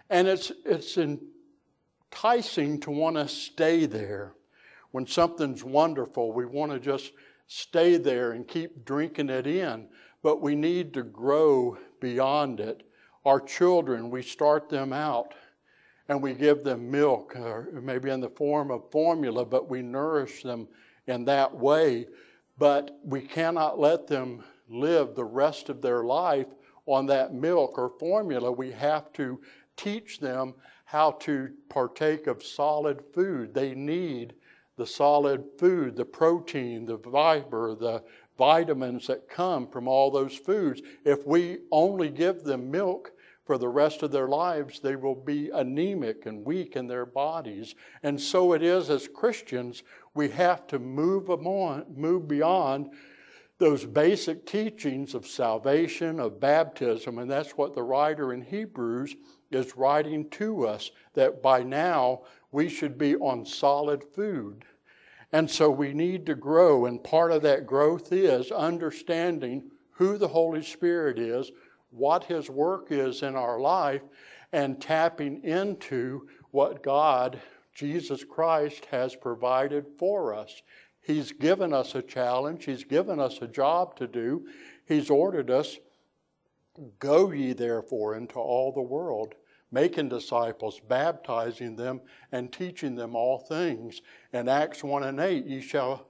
And 0.10 0.28
it's, 0.28 0.51
it's 0.66 0.98
enticing 0.98 2.80
to 2.82 2.92
want 2.92 3.16
to 3.16 3.28
stay 3.28 3.86
there. 3.86 4.34
When 4.92 5.06
something's 5.06 5.63
wonderful, 5.63 6.34
we 6.34 6.46
want 6.46 6.72
to 6.72 6.80
just 6.80 7.13
stay 7.46 7.98
there 7.98 8.32
and 8.32 8.48
keep 8.48 8.86
drinking 8.86 9.30
it 9.30 9.46
in, 9.46 9.88
but 10.24 10.42
we 10.42 10.56
need 10.56 10.94
to 10.96 11.04
grow 11.04 11.78
beyond 12.00 12.60
it. 12.60 12.84
Our 13.25 13.39
children, 13.39 14.10
we 14.10 14.24
start 14.24 14.70
them 14.70 14.94
out 14.94 15.34
and 16.08 16.24
we 16.24 16.34
give 16.34 16.63
them 16.63 16.89
milk, 16.89 17.36
or 17.36 17.70
maybe 17.84 18.10
in 18.10 18.20
the 18.20 18.30
form 18.30 18.72
of 18.72 18.89
formula, 18.92 19.46
but 19.46 19.70
we 19.70 19.84
nourish 19.84 20.42
them 20.42 20.68
in 21.06 21.25
that 21.25 21.56
way. 21.56 22.08
But 22.58 23.00
we 23.04 23.22
cannot 23.22 23.80
let 23.80 24.08
them 24.08 24.44
live 24.68 25.13
the 25.13 25.25
rest 25.25 25.70
of 25.70 25.82
their 25.82 26.04
life 26.04 26.48
on 26.88 27.06
that 27.06 27.34
milk 27.34 27.78
or 27.78 27.92
formula. 28.00 28.51
We 28.51 28.72
have 28.72 29.13
to 29.13 29.39
teach 29.79 30.19
them 30.19 30.53
how 30.86 31.12
to 31.12 31.50
partake 31.69 32.27
of 32.27 32.43
solid 32.43 33.01
food. 33.13 33.53
They 33.53 33.74
need 33.74 34.33
the 34.75 34.86
solid 34.86 35.43
food, 35.57 35.95
the 35.95 36.05
protein, 36.05 36.86
the 36.86 36.98
fiber, 36.98 37.75
the 37.75 38.03
vitamins 38.38 39.07
that 39.07 39.29
come 39.29 39.67
from 39.67 39.88
all 39.88 40.09
those 40.09 40.36
foods. 40.36 40.81
If 41.05 41.27
we 41.27 41.59
only 41.71 42.09
give 42.09 42.43
them 42.43 42.71
milk 42.71 43.12
for 43.45 43.57
the 43.57 43.67
rest 43.67 44.03
of 44.03 44.12
their 44.12 44.27
lives, 44.27 44.79
they 44.79 44.95
will 44.95 45.15
be 45.15 45.50
anemic 45.50 46.25
and 46.25 46.45
weak 46.45 46.75
in 46.75 46.88
their 46.88 47.05
bodies. 47.05 47.75
And 48.03 48.19
so 48.19 48.53
it 48.53 48.63
is 48.63 48.89
as 48.89 49.07
Christians, 49.07 49.83
we 50.13 50.29
have 50.29 50.67
to 50.67 50.79
move, 50.79 51.29
move 51.95 52.27
beyond 52.27 52.91
those 53.57 53.86
basic 53.86 54.45
teachings 54.45 55.13
of 55.13 55.27
salvation, 55.27 56.19
of 56.19 56.39
baptism, 56.39 57.19
and 57.19 57.29
that's 57.29 57.57
what 57.57 57.75
the 57.75 57.83
writer 57.83 58.33
in 58.33 58.41
Hebrews 58.41 59.15
is 59.51 59.75
writing 59.75 60.29
to 60.32 60.68
us 60.68 60.91
that 61.13 61.41
by 61.41 61.63
now 61.63 62.22
we 62.51 62.70
should 62.70 62.98
be 62.98 63.15
on 63.15 63.46
solid 63.46 64.03
food. 64.03 64.65
And 65.32 65.50
so 65.50 65.70
we 65.70 65.94
need 65.94 66.25
to 66.25 66.36
grow, 66.36 66.86
and 66.86 67.03
part 67.03 67.32
of 67.32 67.44
that 67.44 67.68
growth 67.68 68.12
is 68.12 68.51
understanding 68.51 69.70
who 69.91 70.18
the 70.18 70.27
Holy 70.27 70.63
Spirit 70.63 71.20
is, 71.20 71.51
what 71.91 72.24
His 72.24 72.50
work 72.50 72.88
is 72.89 73.22
in 73.22 73.36
our 73.36 73.60
life, 73.60 74.01
and 74.51 74.82
tapping 74.82 75.44
into 75.44 76.27
what 76.51 76.82
God, 76.82 77.39
Jesus 77.75 78.24
Christ, 78.24 78.86
has 78.86 79.15
provided 79.15 79.86
for 80.00 80.34
us. 80.34 80.63
He's 81.01 81.32
given 81.32 81.74
us 81.74 81.94
a 81.94 82.01
challenge, 82.01 82.65
He's 82.65 82.84
given 82.84 83.20
us 83.20 83.39
a 83.41 83.48
job 83.48 83.96
to 83.98 84.08
do. 84.08 84.48
He's 84.88 85.12
ordered 85.12 85.51
us, 85.51 85.77
Go 87.00 87.31
ye 87.31 87.53
therefore 87.53 88.15
into 88.15 88.39
all 88.39 88.71
the 88.71 88.81
world, 88.81 89.36
making 89.71 90.09
disciples, 90.09 90.79
baptizing 90.79 91.75
them, 91.75 92.01
and 92.31 92.51
teaching 92.51 92.95
them 92.95 93.15
all 93.15 93.39
things. 93.39 94.01
In 94.33 94.48
Acts 94.48 94.83
1 94.83 95.03
and 95.03 95.19
8, 95.19 95.45
ye 95.45 95.62
shall 95.62 96.07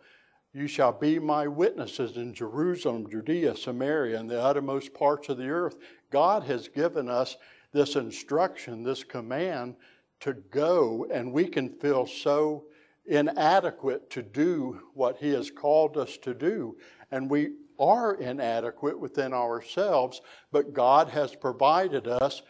You 0.51 0.67
shall 0.67 0.91
be 0.91 1.19
my 1.19 1.47
witnesses 1.47 2.17
in 2.17 2.33
Jerusalem, 2.33 3.07
Judea, 3.09 3.55
Samaria, 3.55 4.19
and 4.19 4.29
the 4.29 4.41
uttermost 4.41 4.93
parts 4.93 5.29
of 5.29 5.37
the 5.37 5.49
earth. 5.49 5.77
God 6.09 6.43
has 6.43 6.67
given 6.67 7.07
us 7.07 7.37
this 7.71 7.95
instruction, 7.95 8.81
this 8.83 9.03
command 9.03 9.75
to 10.21 10.33
go, 10.33 11.05
and 11.11 11.31
we 11.31 11.47
can 11.47 11.69
feel 11.69 12.07
so 12.07 12.65
inadequate 13.05 14.09
to 14.09 14.23
do 14.23 14.81
what 14.95 15.17
He 15.17 15.29
has 15.29 15.51
called 15.51 15.97
us 15.97 16.17
to 16.17 16.33
do. 16.33 16.77
And 17.11 17.29
we 17.29 17.51
are 17.79 18.15
inadequate 18.15 18.99
within 18.99 19.33
ourselves, 19.33 20.21
but 20.51 20.73
God 20.73 21.09
has 21.09 21.35
provided 21.35 22.07
us 22.07 22.41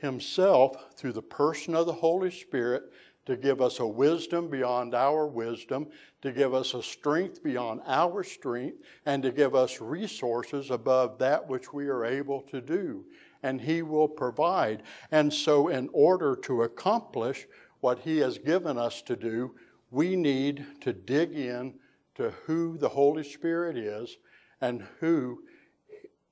Himself 0.00 0.96
through 0.96 1.12
the 1.12 1.22
person 1.22 1.74
of 1.74 1.86
the 1.86 1.92
Holy 1.92 2.30
Spirit 2.30 2.84
to 3.26 3.36
give 3.36 3.62
us 3.62 3.80
a 3.80 3.86
wisdom 3.86 4.48
beyond 4.48 4.94
our 4.94 5.26
wisdom, 5.26 5.86
to 6.20 6.30
give 6.32 6.52
us 6.52 6.74
a 6.74 6.82
strength 6.82 7.42
beyond 7.42 7.80
our 7.86 8.22
strength, 8.22 8.78
and 9.06 9.22
to 9.22 9.32
give 9.32 9.54
us 9.54 9.80
resources 9.80 10.70
above 10.70 11.18
that 11.18 11.48
which 11.48 11.72
we 11.72 11.86
are 11.86 12.04
able 12.04 12.42
to 12.42 12.60
do. 12.60 13.04
And 13.42 13.60
He 13.60 13.82
will 13.82 14.08
provide. 14.08 14.82
And 15.10 15.32
so, 15.32 15.68
in 15.68 15.88
order 15.92 16.36
to 16.44 16.62
accomplish 16.62 17.46
what 17.80 18.00
He 18.00 18.18
has 18.18 18.38
given 18.38 18.76
us 18.76 19.00
to 19.02 19.16
do, 19.16 19.54
we 19.90 20.16
need 20.16 20.66
to 20.80 20.92
dig 20.92 21.32
in 21.32 21.74
to 22.16 22.30
who 22.46 22.76
the 22.78 22.88
Holy 22.88 23.24
Spirit 23.24 23.76
is 23.76 24.18
and 24.64 24.84
who 25.00 25.42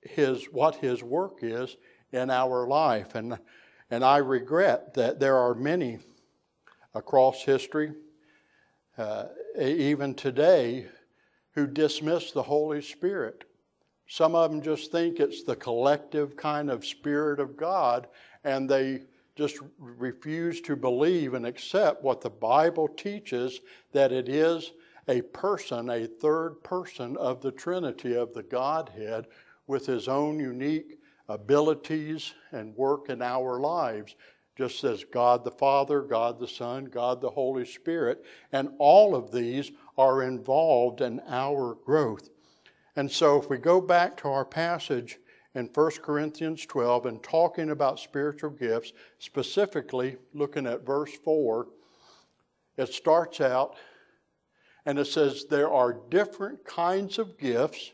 his 0.03 0.45
what 0.47 0.77
his 0.77 1.03
work 1.03 1.39
is 1.43 1.77
in 2.13 2.31
our 2.31 2.67
life 2.67 3.15
and 3.15 3.39
and 3.91 4.03
I 4.03 4.17
regret 4.17 4.95
that 4.95 5.21
there 5.21 5.37
are 5.37 5.55
many 5.55 5.99
across 6.95 7.43
history 7.43 7.93
uh, 8.97 9.27
even 9.59 10.15
today 10.15 10.87
who 11.55 11.67
dismiss 11.67 12.33
the 12.33 12.43
Holy 12.43 12.81
Spirit. 12.81 13.45
Some 14.09 14.35
of 14.35 14.51
them 14.51 14.63
just 14.63 14.91
think 14.91 15.21
it's 15.21 15.43
the 15.43 15.57
collective 15.57 16.37
kind 16.37 16.71
of 16.71 16.85
Spirit 16.85 17.39
of 17.39 17.57
God, 17.57 18.09
and 18.45 18.69
they 18.69 19.03
just 19.37 19.59
refuse 19.79 20.61
to 20.63 20.77
believe 20.77 21.35
and 21.35 21.47
accept 21.47 22.03
what 22.03 22.21
the 22.21 22.31
Bible 22.31 22.89
teaches 22.89 23.61
that 23.93 24.13
it 24.13 24.29
is 24.29 24.73
a 25.09 25.23
person, 25.23 25.91
a 25.91 26.07
third 26.07 26.63
person 26.63 27.17
of 27.17 27.41
the 27.41 27.53
Trinity, 27.53 28.15
of 28.15 28.33
the 28.35 28.43
Godhead, 28.43 29.27
with 29.67 29.87
his 29.87 30.09
own 30.09 30.39
unique 30.39 30.99
abilities 31.29 32.35
and 32.53 32.77
work 32.77 33.09
in 33.09 33.23
our 33.23 33.59
lives, 33.61 34.15
just 34.57 34.85
as 34.85 35.05
God 35.05 35.45
the 35.45 35.51
Father, 35.51 36.03
God 36.03 36.39
the 36.39 36.49
Son, 36.49 36.85
God 36.85 37.21
the 37.21 37.31
Holy 37.31 37.65
Spirit, 37.65 38.25
and 38.53 38.71
all 38.79 39.15
of 39.15 39.33
these 39.33 39.73
are 39.97 40.23
involved 40.23 41.01
in 41.01 41.21
our 41.29 41.75
growth. 41.85 42.29
And 42.95 43.11
so, 43.11 43.41
if 43.41 43.49
we 43.49 43.57
go 43.57 43.81
back 43.81 44.17
to 44.19 44.29
our 44.29 44.45
passage 44.45 45.19
in 45.55 45.71
1 45.73 45.91
Corinthians 46.03 46.67
12 46.67 47.07
and 47.07 47.23
talking 47.23 47.71
about 47.71 47.99
spiritual 47.99 48.51
gifts, 48.51 48.93
specifically 49.19 50.17
looking 50.35 50.67
at 50.67 50.85
verse 50.85 51.13
4, 51.25 51.69
it 52.77 52.93
starts 52.93 53.41
out 53.41 53.77
and 54.87 54.99
it 54.99 55.07
says, 55.07 55.47
There 55.49 55.71
are 55.71 56.01
different 56.11 56.65
kinds 56.65 57.19
of 57.19 57.39
gifts, 57.39 57.93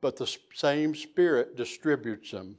but 0.00 0.16
the 0.16 0.36
same 0.54 0.94
Spirit 0.94 1.56
distributes 1.56 2.30
them. 2.30 2.56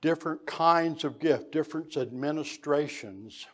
Different 0.00 0.46
kinds 0.46 1.04
of 1.04 1.18
gift, 1.18 1.50
different 1.50 1.96
administrations, 1.96 3.46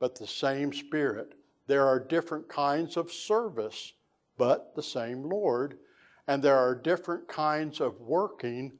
but 0.00 0.16
the 0.16 0.26
same 0.26 0.72
Spirit. 0.72 1.34
There 1.66 1.86
are 1.86 2.00
different 2.00 2.48
kinds 2.48 2.96
of 2.96 3.12
service, 3.12 3.92
but 4.36 4.74
the 4.74 4.82
same 4.82 5.22
Lord 5.22 5.78
and 6.28 6.42
there 6.42 6.58
are 6.58 6.74
different 6.74 7.26
kinds 7.26 7.80
of 7.80 7.98
working, 8.02 8.72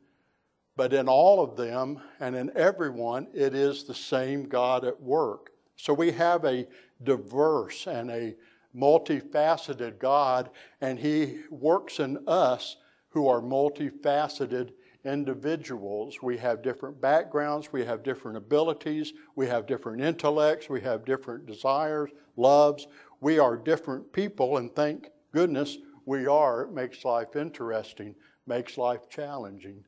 but 0.76 0.92
in 0.92 1.09
all 1.09 1.42
of 1.42 1.57
them 1.57 2.00
and 2.20 2.37
in 2.37 2.54
everyone, 2.54 3.26
it 3.35 3.54
is 3.54 3.85
the 3.85 3.94
same 3.94 4.44
God 4.44 4.85
at 4.85 5.00
work. 5.00 5.50
So 5.74 5.94
we 5.94 6.12
have 6.12 6.44
a 6.44 6.68
diverse 7.02 7.87
and 7.87 8.11
a 8.11 8.34
multifaceted 8.74 9.98
God, 9.98 10.50
and 10.80 10.98
He 10.98 11.40
works 11.50 12.00
in 12.00 12.18
us 12.26 12.76
who 13.11 13.28
are 13.28 13.40
multifaceted 13.40 14.72
individuals. 15.04 16.18
We 16.22 16.37
have 16.38 16.62
different 16.62 17.00
backgrounds, 17.00 17.72
we 17.72 17.84
have 17.84 18.02
different 18.02 18.37
abilities, 18.37 19.12
we 19.37 19.46
have 19.46 19.66
different 19.66 20.02
intellects, 20.02 20.68
we 20.68 20.80
have 20.82 21.04
different 21.04 21.46
desires, 21.46 22.11
loves. 22.37 22.87
We 23.20 23.38
are 23.38 23.56
different 23.56 24.12
people, 24.12 24.58
and 24.58 24.74
thank 24.74 25.08
goodness 25.32 25.78
we 26.06 26.26
are, 26.26 26.62
it 26.62 26.72
makes 26.72 27.04
life 27.04 27.37
interesting, 27.37 28.14
makes 28.46 28.78
life 28.78 29.08
challenging. 29.11 29.84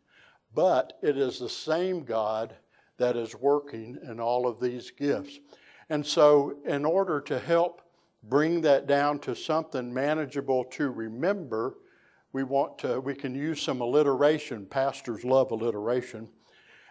But 0.55 0.95
it 1.03 1.17
is 1.17 1.39
the 1.39 1.49
same 1.49 2.05
God 2.05 2.57
that 2.99 3.17
is 3.17 3.35
working 3.35 3.99
in 4.03 4.21
all 4.21 4.47
of 4.47 4.61
these 4.61 4.91
gifts. 4.91 5.39
And 5.91 6.07
so, 6.07 6.57
in 6.65 6.85
order 6.85 7.21
to 7.23 7.39
help 7.39 7.83
bring 8.23 8.61
that 8.63 8.87
down 8.87 9.19
to 9.21 9.35
something 9.35 9.93
manageable 9.93 10.65
to 10.65 10.91
remember, 10.91 11.75
we 12.33 12.45
want 12.45 12.79
to 12.79 13.01
we 13.01 13.15
can 13.15 13.35
use 13.35 13.61
some 13.61 13.81
alliteration. 13.81 14.67
Pastors 14.67 15.25
love 15.25 15.51
alliteration. 15.51 16.29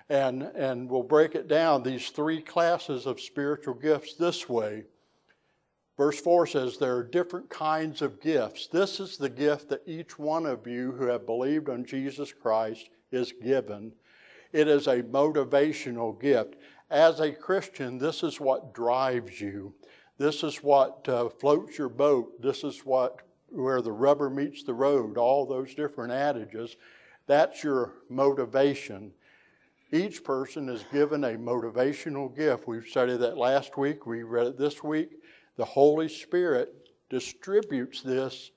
And, 0.10 0.42
and 0.42 0.90
we'll 0.90 1.04
break 1.04 1.36
it 1.36 1.48
down, 1.48 1.84
these 1.84 2.10
three 2.10 2.42
classes 2.42 3.06
of 3.06 3.22
spiritual 3.22 3.76
gifts, 3.76 4.16
this 4.16 4.50
way. 4.50 4.86
Verse 5.98 6.20
4 6.20 6.48
says, 6.48 6.78
There 6.78 6.96
are 6.96 7.04
different 7.04 7.48
kinds 7.50 8.02
of 8.02 8.20
gifts. 8.20 8.68
This 8.68 9.00
is 9.00 9.18
the 9.18 9.30
gift 9.30 9.70
that 9.70 9.84
each 9.86 10.18
one 10.18 10.48
of 10.48 10.66
you 10.66 10.94
who 10.94 11.06
have 11.06 11.28
believed 11.28 11.70
on 11.70 11.86
Jesus 11.86 12.34
Christ 12.34 12.90
is 13.12 13.34
given. 13.34 13.92
It 14.52 14.68
is 14.68 14.88
a 14.88 15.04
motivational 15.04 16.20
gift. 16.20 16.56
As 16.89 17.19
a 17.19 17.32
Christian, 17.32 17.97
this 17.97 18.23
is 18.23 18.39
what 18.39 18.73
drives 18.73 19.39
you. 19.39 19.73
This 20.17 20.43
is 20.43 20.58
what 20.58 21.08
uh, 21.08 21.30
floats 21.30 21.78
your 21.78 21.89
boat. 21.89 22.41
This 22.41 22.63
is 22.63 22.80
what, 22.80 23.21
where 23.49 23.82
the 23.82 23.91
rubber 23.91 24.30
meets 24.30 24.63
the 24.63 24.73
road, 24.73 25.17
all 25.17 25.45
those 25.45 25.75
different 25.75 26.12
adages. 26.12 26.75
That's 27.28 27.63
your 27.63 27.93
motivation. 28.10 29.12
Each 29.91 30.23
person 30.23 30.67
is 30.67 30.84
given 30.91 31.23
a 31.23 31.38
motivational 31.38 32.36
gift. 32.36 32.67
We've 32.67 32.86
studied 32.86 33.19
that 33.19 33.38
last 33.38 33.78
week. 33.78 34.06
We 34.06 34.23
read 34.23 34.47
it 34.47 34.58
this 34.58 34.84
week. 34.84 35.21
The 35.58 35.65
Holy 35.65 36.10
Spirit 36.10 36.73
distributes 37.10 38.02
this, 38.02 38.52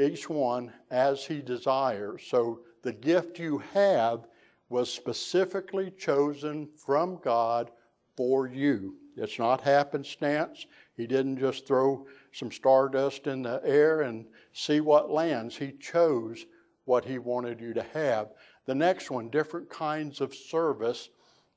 each 0.00 0.28
one, 0.28 0.72
as 0.90 1.24
He 1.24 1.42
desires. 1.42 2.22
So 2.28 2.60
the 2.82 2.92
gift 2.92 3.38
you 3.38 3.58
have 3.72 4.26
was 4.74 4.92
specifically 4.92 5.88
chosen 5.92 6.68
from 6.76 7.20
God 7.22 7.70
for 8.16 8.48
you. 8.48 8.96
It's 9.16 9.38
not 9.38 9.60
happenstance. 9.60 10.66
He 10.96 11.06
didn't 11.06 11.38
just 11.38 11.64
throw 11.64 12.08
some 12.32 12.50
stardust 12.50 13.28
in 13.28 13.42
the 13.42 13.60
air 13.64 14.00
and 14.00 14.26
see 14.52 14.80
what 14.80 15.12
lands. 15.12 15.56
He 15.56 15.70
chose 15.80 16.46
what 16.86 17.04
He 17.04 17.18
wanted 17.18 17.60
you 17.60 17.72
to 17.72 17.84
have. 17.94 18.32
The 18.66 18.74
next 18.74 19.12
one, 19.12 19.28
different 19.28 19.70
kinds 19.70 20.20
of 20.20 20.34
service, 20.34 21.08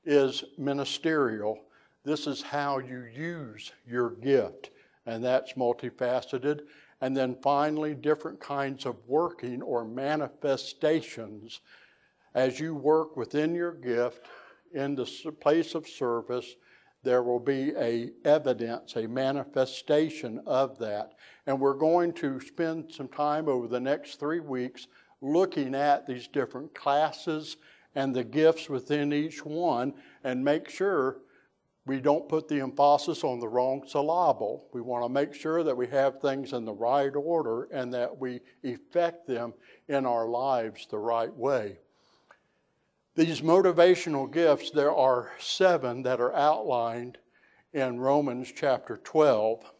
is 0.04 0.44
ministerial. 0.56 1.58
This 2.04 2.28
is 2.28 2.40
how 2.40 2.78
you 2.78 3.02
use 3.12 3.72
your 3.84 4.10
gift 4.10 4.70
and 5.06 5.24
that's 5.24 5.54
multifaceted. 5.54 6.60
And 7.00 7.16
then 7.16 7.36
finally, 7.42 7.94
different 7.94 8.38
kinds 8.38 8.86
of 8.86 8.94
working 9.08 9.60
or 9.60 9.84
manifestations. 9.84 11.62
As 12.34 12.60
you 12.60 12.74
work 12.74 13.16
within 13.16 13.54
your 13.54 13.72
gift 13.72 14.26
in 14.74 14.94
the 14.94 15.06
place 15.40 15.74
of 15.74 15.88
service, 15.88 16.56
there 17.02 17.22
will 17.22 17.40
be 17.40 17.72
a 17.76 18.10
evidence, 18.24 18.96
a 18.96 19.06
manifestation 19.06 20.40
of 20.46 20.78
that. 20.78 21.14
And 21.46 21.60
we're 21.60 21.74
going 21.74 22.12
to 22.14 22.40
spend 22.40 22.92
some 22.92 23.08
time 23.08 23.48
over 23.48 23.68
the 23.68 23.80
next 23.80 24.18
three 24.18 24.40
weeks 24.40 24.88
looking 25.20 25.74
at 25.74 26.06
these 26.06 26.28
different 26.28 26.74
classes 26.74 27.56
and 27.94 28.14
the 28.14 28.24
gifts 28.24 28.68
within 28.68 29.12
each 29.12 29.44
one 29.44 29.94
and 30.24 30.44
make 30.44 30.68
sure 30.68 31.18
we 31.86 32.00
don't 32.00 32.28
put 32.28 32.48
the 32.48 32.60
emphasis 32.60 33.24
on 33.24 33.40
the 33.40 33.48
wrong 33.48 33.82
syllable. 33.86 34.68
We 34.74 34.82
want 34.82 35.04
to 35.04 35.08
make 35.08 35.32
sure 35.32 35.62
that 35.62 35.76
we 35.76 35.86
have 35.86 36.20
things 36.20 36.52
in 36.52 36.66
the 36.66 36.72
right 36.72 37.14
order 37.16 37.64
and 37.72 37.92
that 37.94 38.18
we 38.18 38.40
effect 38.62 39.26
them 39.26 39.54
in 39.88 40.04
our 40.04 40.28
lives 40.28 40.86
the 40.90 40.98
right 40.98 41.34
way. 41.34 41.78
These 43.18 43.40
motivational 43.40 44.30
gifts, 44.30 44.70
there 44.70 44.94
are 44.94 45.32
seven 45.40 46.04
that 46.04 46.20
are 46.20 46.32
outlined 46.36 47.18
in 47.72 47.98
Romans 47.98 48.52
chapter 48.54 48.96
12. 48.96 49.72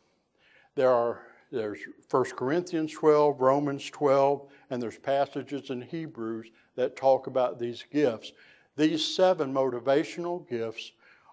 There 0.75 0.91
are 0.91 1.21
there's 1.53 1.79
1 2.11 2.25
Corinthians 2.37 2.93
12, 2.95 3.41
Romans 3.41 3.89
12, 3.91 4.51
and 4.71 4.83
there's 4.83 4.99
passages 4.99 5.71
in 5.71 5.83
Hebrews 5.83 6.51
that 6.75 6.97
talk 6.97 7.29
about 7.29 7.61
these 7.61 7.85
gifts. 7.93 8.33
These 8.77 9.05
seven 9.15 9.55
motivational 9.55 10.49
gifts 10.49 10.91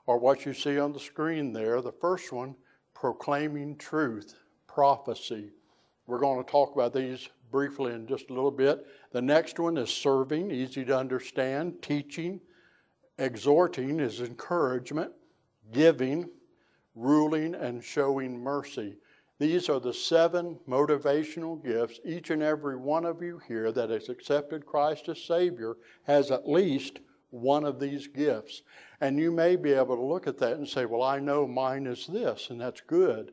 are 0.07 0.19
what 0.19 0.45
you 0.45 0.53
see 0.53 0.77
on 0.77 0.93
the 0.93 0.99
screen 0.99 1.53
there. 1.53 1.81
The 1.81 1.91
first 1.91 2.31
one, 2.31 2.53
proclaiming 2.93 3.77
truth. 3.77 4.35
prophecy. 4.67 5.53
We're 6.05 6.19
going 6.19 6.43
to 6.43 6.51
talk 6.51 6.75
about 6.75 6.93
these 6.93 7.29
briefly 7.55 7.93
in 7.93 8.05
just 8.05 8.29
a 8.29 8.33
little 8.33 8.51
bit. 8.51 8.85
The 9.13 9.21
next 9.21 9.59
one 9.59 9.77
is 9.77 9.89
serving, 9.89 10.51
easy 10.51 10.83
to 10.83 10.99
understand, 10.99 11.81
teaching, 11.81 12.41
exhorting 13.17 14.01
is 14.01 14.19
encouragement, 14.19 15.13
giving, 15.71 16.29
ruling, 16.95 17.55
and 17.55 17.81
showing 17.81 18.37
mercy. 18.37 18.97
These 19.39 19.69
are 19.69 19.79
the 19.79 19.93
seven 19.93 20.59
motivational 20.67 21.63
gifts. 21.63 22.01
Each 22.03 22.29
and 22.29 22.43
every 22.43 22.75
one 22.75 23.05
of 23.05 23.23
you 23.23 23.39
here 23.47 23.71
that 23.71 23.89
has 23.89 24.09
accepted 24.09 24.65
Christ 24.65 25.07
as 25.07 25.23
Savior 25.23 25.77
has 26.03 26.31
at 26.31 26.49
least 26.49 26.99
one 27.29 27.63
of 27.63 27.79
these 27.79 28.05
gifts. 28.05 28.63
And 28.99 29.17
you 29.17 29.31
may 29.31 29.55
be 29.55 29.71
able 29.71 29.95
to 29.95 30.03
look 30.03 30.27
at 30.27 30.39
that 30.39 30.57
and 30.57 30.67
say, 30.67 30.83
Well, 30.83 31.03
I 31.03 31.19
know 31.19 31.47
mine 31.47 31.87
is 31.87 32.05
this, 32.05 32.49
and 32.49 32.59
that's 32.59 32.81
good. 32.81 33.31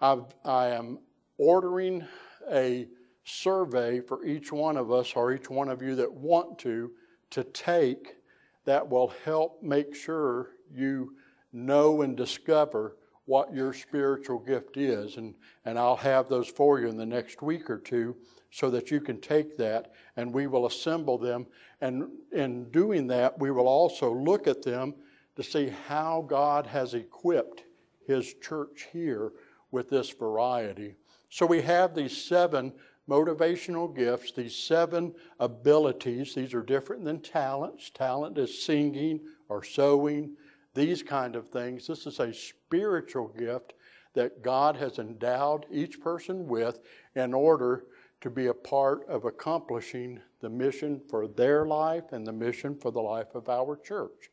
I've, 0.00 0.24
I 0.44 0.70
am 0.70 0.98
ordering 1.38 2.04
a 2.50 2.88
survey 3.24 4.00
for 4.00 4.24
each 4.24 4.52
one 4.52 4.76
of 4.76 4.90
us 4.90 5.12
or 5.14 5.32
each 5.32 5.48
one 5.48 5.68
of 5.68 5.82
you 5.82 5.94
that 5.94 6.12
want 6.12 6.58
to 6.58 6.90
to 7.30 7.44
take 7.44 8.16
that 8.64 8.88
will 8.88 9.12
help 9.24 9.62
make 9.62 9.94
sure 9.94 10.50
you 10.72 11.14
know 11.52 12.02
and 12.02 12.16
discover 12.16 12.96
what 13.24 13.54
your 13.54 13.72
spiritual 13.72 14.38
gift 14.38 14.76
is. 14.76 15.16
And, 15.16 15.34
and 15.64 15.78
I'll 15.78 15.96
have 15.96 16.28
those 16.28 16.48
for 16.48 16.80
you 16.80 16.88
in 16.88 16.96
the 16.96 17.06
next 17.06 17.42
week 17.42 17.70
or 17.70 17.78
two 17.78 18.16
so 18.50 18.68
that 18.70 18.90
you 18.90 19.00
can 19.00 19.20
take 19.20 19.56
that 19.56 19.92
and 20.16 20.32
we 20.32 20.46
will 20.46 20.66
assemble 20.66 21.18
them. 21.18 21.46
And 21.80 22.08
in 22.32 22.70
doing 22.70 23.06
that, 23.08 23.38
we 23.38 23.50
will 23.50 23.68
also 23.68 24.12
look 24.12 24.46
at 24.46 24.62
them 24.62 24.94
to 25.36 25.42
see 25.42 25.72
how 25.88 26.26
God 26.28 26.66
has 26.66 26.94
equipped 26.94 27.64
His 28.06 28.34
church 28.34 28.88
here 28.92 29.32
with 29.70 29.88
this 29.88 30.10
variety. 30.10 30.96
So 31.30 31.46
we 31.46 31.62
have 31.62 31.94
these 31.94 32.16
seven 32.16 32.74
motivational 33.12 33.94
gifts, 33.94 34.32
these 34.32 34.56
seven 34.56 35.14
abilities. 35.38 36.34
These 36.34 36.54
are 36.54 36.62
different 36.62 37.04
than 37.04 37.20
talents. 37.20 37.90
Talent 37.90 38.38
is 38.38 38.62
singing 38.62 39.20
or 39.50 39.62
sewing, 39.62 40.34
these 40.72 41.02
kind 41.02 41.36
of 41.36 41.48
things. 41.48 41.86
This 41.86 42.06
is 42.06 42.20
a 42.20 42.32
spiritual 42.32 43.28
gift 43.28 43.74
that 44.14 44.42
God 44.42 44.76
has 44.76 44.98
endowed 44.98 45.66
each 45.70 46.00
person 46.00 46.46
with 46.46 46.80
in 47.14 47.34
order 47.34 47.84
to 48.22 48.30
be 48.30 48.46
a 48.46 48.54
part 48.54 49.06
of 49.08 49.26
accomplishing 49.26 50.18
the 50.40 50.48
mission 50.48 50.98
for 51.10 51.28
their 51.28 51.66
life 51.66 52.12
and 52.12 52.26
the 52.26 52.32
mission 52.32 52.74
for 52.74 52.90
the 52.90 53.00
life 53.00 53.34
of 53.34 53.50
our 53.50 53.76
church. 53.76 54.30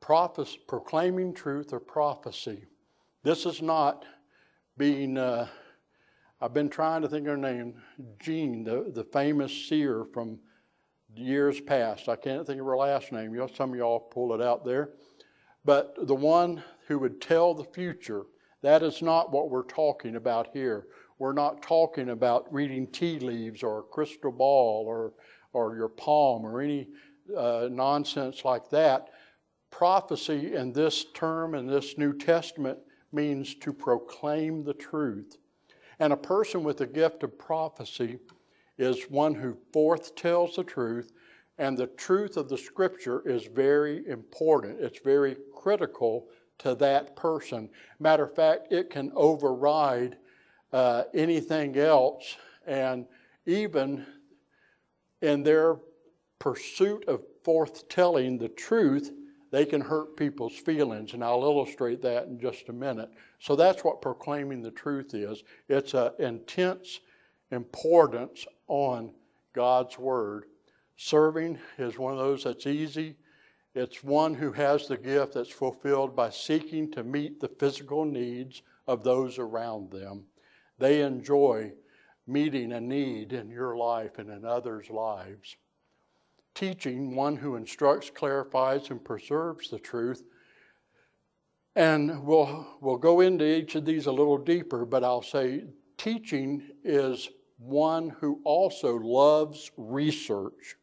Prophes- 0.00 0.56
proclaiming 0.56 1.34
truth 1.34 1.74
or 1.74 1.80
prophecy. 1.80 2.64
This 3.22 3.44
is 3.44 3.60
not 3.60 4.06
being, 4.78 5.18
uh, 5.18 5.46
I've 6.42 6.54
been 6.54 6.70
trying 6.70 7.02
to 7.02 7.08
think 7.08 7.26
of 7.26 7.32
her 7.32 7.36
name, 7.36 7.74
Jean, 8.18 8.64
the, 8.64 8.90
the 8.94 9.04
famous 9.04 9.52
seer 9.52 10.06
from 10.14 10.38
years 11.14 11.60
past. 11.60 12.08
I 12.08 12.16
can't 12.16 12.46
think 12.46 12.60
of 12.60 12.66
her 12.66 12.78
last 12.78 13.12
name. 13.12 13.38
Some 13.54 13.72
of 13.72 13.76
y'all 13.76 14.00
pull 14.00 14.32
it 14.32 14.40
out 14.40 14.64
there. 14.64 14.90
But 15.66 16.06
the 16.06 16.14
one 16.14 16.62
who 16.86 16.98
would 16.98 17.20
tell 17.20 17.52
the 17.52 17.64
future, 17.64 18.22
that 18.62 18.82
is 18.82 19.02
not 19.02 19.30
what 19.30 19.50
we're 19.50 19.64
talking 19.64 20.16
about 20.16 20.48
here. 20.54 20.86
We're 21.18 21.34
not 21.34 21.60
talking 21.60 22.08
about 22.08 22.52
reading 22.52 22.86
tea 22.86 23.18
leaves 23.18 23.62
or 23.62 23.80
a 23.80 23.82
crystal 23.82 24.32
ball 24.32 24.84
or, 24.86 25.12
or 25.52 25.76
your 25.76 25.90
palm 25.90 26.46
or 26.46 26.62
any 26.62 26.88
uh, 27.36 27.68
nonsense 27.70 28.46
like 28.46 28.70
that. 28.70 29.08
Prophecy 29.70 30.54
in 30.54 30.72
this 30.72 31.04
term 31.12 31.54
in 31.54 31.66
this 31.66 31.98
New 31.98 32.16
Testament 32.16 32.78
means 33.12 33.54
to 33.56 33.74
proclaim 33.74 34.64
the 34.64 34.72
truth. 34.72 35.36
And 36.00 36.14
a 36.14 36.16
person 36.16 36.64
with 36.64 36.78
the 36.78 36.86
gift 36.86 37.22
of 37.22 37.38
prophecy 37.38 38.18
is 38.78 39.10
one 39.10 39.34
who 39.34 39.56
forth 39.72 40.16
tells 40.16 40.56
the 40.56 40.64
truth, 40.64 41.12
and 41.58 41.76
the 41.76 41.88
truth 41.88 42.38
of 42.38 42.48
the 42.48 42.56
scripture 42.56 43.22
is 43.28 43.44
very 43.44 44.06
important. 44.08 44.80
It's 44.80 45.00
very 45.00 45.36
critical 45.54 46.28
to 46.60 46.74
that 46.76 47.16
person. 47.16 47.68
Matter 47.98 48.24
of 48.24 48.34
fact, 48.34 48.72
it 48.72 48.88
can 48.88 49.12
override 49.14 50.16
uh, 50.72 51.04
anything 51.12 51.76
else, 51.76 52.36
and 52.66 53.06
even 53.44 54.06
in 55.20 55.42
their 55.42 55.76
pursuit 56.38 57.04
of 57.08 57.22
forth 57.44 57.88
telling 57.90 58.38
the 58.38 58.48
truth, 58.48 59.12
they 59.50 59.64
can 59.64 59.80
hurt 59.80 60.16
people's 60.16 60.54
feelings, 60.56 61.12
and 61.12 61.24
I'll 61.24 61.42
illustrate 61.42 62.02
that 62.02 62.26
in 62.26 62.38
just 62.38 62.68
a 62.68 62.72
minute. 62.72 63.10
So 63.40 63.56
that's 63.56 63.82
what 63.82 64.02
proclaiming 64.02 64.62
the 64.62 64.70
truth 64.70 65.14
is. 65.14 65.42
It's 65.68 65.94
an 65.94 66.12
intense 66.18 67.00
importance 67.50 68.46
on 68.68 69.12
God's 69.52 69.98
Word. 69.98 70.44
Serving 70.96 71.58
is 71.78 71.98
one 71.98 72.12
of 72.12 72.18
those 72.18 72.44
that's 72.44 72.66
easy. 72.66 73.16
It's 73.74 74.04
one 74.04 74.34
who 74.34 74.52
has 74.52 74.86
the 74.86 74.96
gift 74.96 75.34
that's 75.34 75.50
fulfilled 75.50 76.14
by 76.14 76.30
seeking 76.30 76.90
to 76.92 77.02
meet 77.02 77.40
the 77.40 77.48
physical 77.48 78.04
needs 78.04 78.62
of 78.86 79.02
those 79.02 79.38
around 79.38 79.90
them. 79.90 80.24
They 80.78 81.02
enjoy 81.02 81.72
meeting 82.26 82.72
a 82.72 82.80
need 82.80 83.32
in 83.32 83.48
your 83.48 83.76
life 83.76 84.18
and 84.18 84.30
in 84.30 84.44
others' 84.44 84.90
lives. 84.90 85.56
Teaching, 86.54 87.14
one 87.14 87.36
who 87.36 87.56
instructs, 87.56 88.10
clarifies, 88.10 88.90
and 88.90 89.02
preserves 89.02 89.70
the 89.70 89.78
truth. 89.78 90.24
And 91.76 92.24
we'll, 92.24 92.66
we'll 92.80 92.96
go 92.96 93.20
into 93.20 93.44
each 93.44 93.74
of 93.74 93.84
these 93.84 94.06
a 94.06 94.12
little 94.12 94.38
deeper, 94.38 94.84
but 94.84 95.04
I'll 95.04 95.22
say 95.22 95.64
teaching 95.96 96.62
is 96.82 97.30
one 97.58 98.10
who 98.20 98.40
also 98.44 98.96
loves 98.96 99.70
research. 99.76 100.76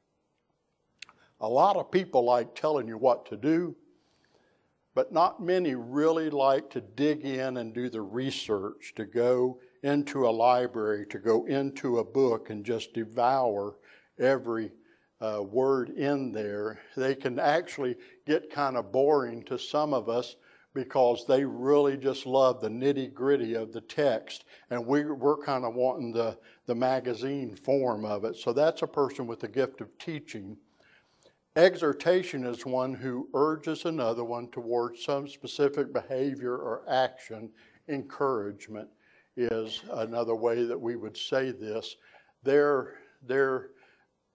A 1.41 1.47
lot 1.47 1.75
of 1.75 1.91
people 1.91 2.23
like 2.23 2.55
telling 2.55 2.87
you 2.87 2.97
what 2.97 3.25
to 3.27 3.37
do, 3.37 3.75
but 4.95 5.11
not 5.11 5.41
many 5.41 5.75
really 5.75 6.29
like 6.29 6.69
to 6.71 6.81
dig 6.81 7.23
in 7.25 7.57
and 7.57 7.73
do 7.73 7.89
the 7.89 8.01
research, 8.01 8.93
to 8.95 9.05
go 9.05 9.59
into 9.83 10.27
a 10.27 10.29
library, 10.31 11.05
to 11.07 11.19
go 11.19 11.45
into 11.45 11.99
a 11.99 12.03
book 12.03 12.49
and 12.49 12.65
just 12.65 12.93
devour 12.93 13.75
every 14.17 14.71
uh, 15.21 15.41
word 15.43 15.89
in 15.89 16.31
there. 16.31 16.79
They 16.95 17.15
can 17.15 17.39
actually 17.39 17.95
get 18.25 18.51
kind 18.51 18.77
of 18.77 18.91
boring 18.91 19.43
to 19.43 19.57
some 19.57 19.93
of 19.93 20.09
us 20.09 20.35
because 20.73 21.25
they 21.25 21.43
really 21.43 21.97
just 21.97 22.27
love 22.27 22.61
the 22.61 22.69
nitty 22.69 23.11
gritty 23.11 23.55
of 23.55 23.73
the 23.73 23.81
text, 23.81 24.45
and 24.69 24.85
we, 24.85 25.03
we're 25.05 25.43
kind 25.43 25.65
of 25.65 25.73
wanting 25.73 26.11
the, 26.11 26.37
the 26.67 26.75
magazine 26.75 27.55
form 27.55 28.05
of 28.05 28.25
it. 28.25 28.35
So 28.35 28.53
that's 28.53 28.83
a 28.83 28.87
person 28.87 29.25
with 29.25 29.39
the 29.39 29.47
gift 29.47 29.81
of 29.81 29.97
teaching. 29.97 30.55
Exhortation 31.55 32.45
is 32.45 32.63
one 32.63 32.93
who 32.93 33.27
urges 33.33 33.85
another 33.85 34.23
one 34.23 34.49
towards 34.49 35.03
some 35.03 35.27
specific 35.27 35.91
behavior 35.91 36.55
or 36.55 36.83
action. 36.87 37.49
Encouragement 37.89 38.87
is 39.35 39.81
another 39.93 40.35
way 40.35 40.63
that 40.65 40.79
we 40.79 40.95
would 40.95 41.17
say 41.17 41.49
this. 41.49 41.95
They're, 42.43 42.99
they're 43.23 43.71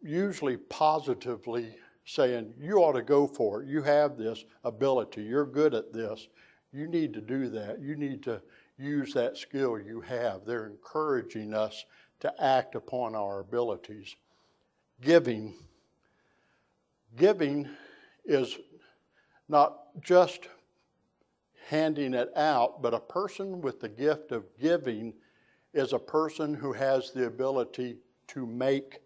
usually 0.03 0.57
positively 0.57 1.77
saying, 2.05 2.55
You 2.61 2.79
ought 2.79 2.93
to 2.93 3.03
go 3.03 3.27
for 3.27 3.62
it. 3.62 3.69
You 3.69 3.83
have 3.83 4.17
this 4.17 4.45
ability. 4.65 5.23
You're 5.23 5.47
good 5.47 5.75
at 5.75 5.93
this. 5.93 6.29
You 6.73 6.87
need 6.87 7.12
to 7.15 7.21
do 7.21 7.49
that. 7.51 7.81
You 7.81 7.97
need 7.97 8.23
to 8.25 8.43
use 8.79 9.12
that 9.15 9.37
skill 9.37 9.79
you 9.79 10.01
have. 10.01 10.45
They're 10.45 10.67
encouraging 10.67 11.55
us 11.55 11.85
to 12.21 12.33
act 12.43 12.75
upon 12.75 13.15
our 13.15 13.41
abilities. 13.41 14.17
Giving. 15.01 15.55
Giving 17.17 17.69
is 18.25 18.59
not 19.49 20.01
just 20.01 20.49
handing 21.69 22.15
it 22.15 22.31
out, 22.37 22.83
but 22.83 22.95
a 22.95 23.01
person 23.01 23.61
with 23.61 23.81
the 23.81 23.88
gift 23.88 24.33
of 24.33 24.45
giving 24.61 25.12
is 25.75 25.93
a 25.93 25.99
person 25.99 26.55
who 26.55 26.73
has 26.73 27.11
the 27.11 27.27
ability 27.27 27.97
to 28.29 28.47
make 28.47 29.01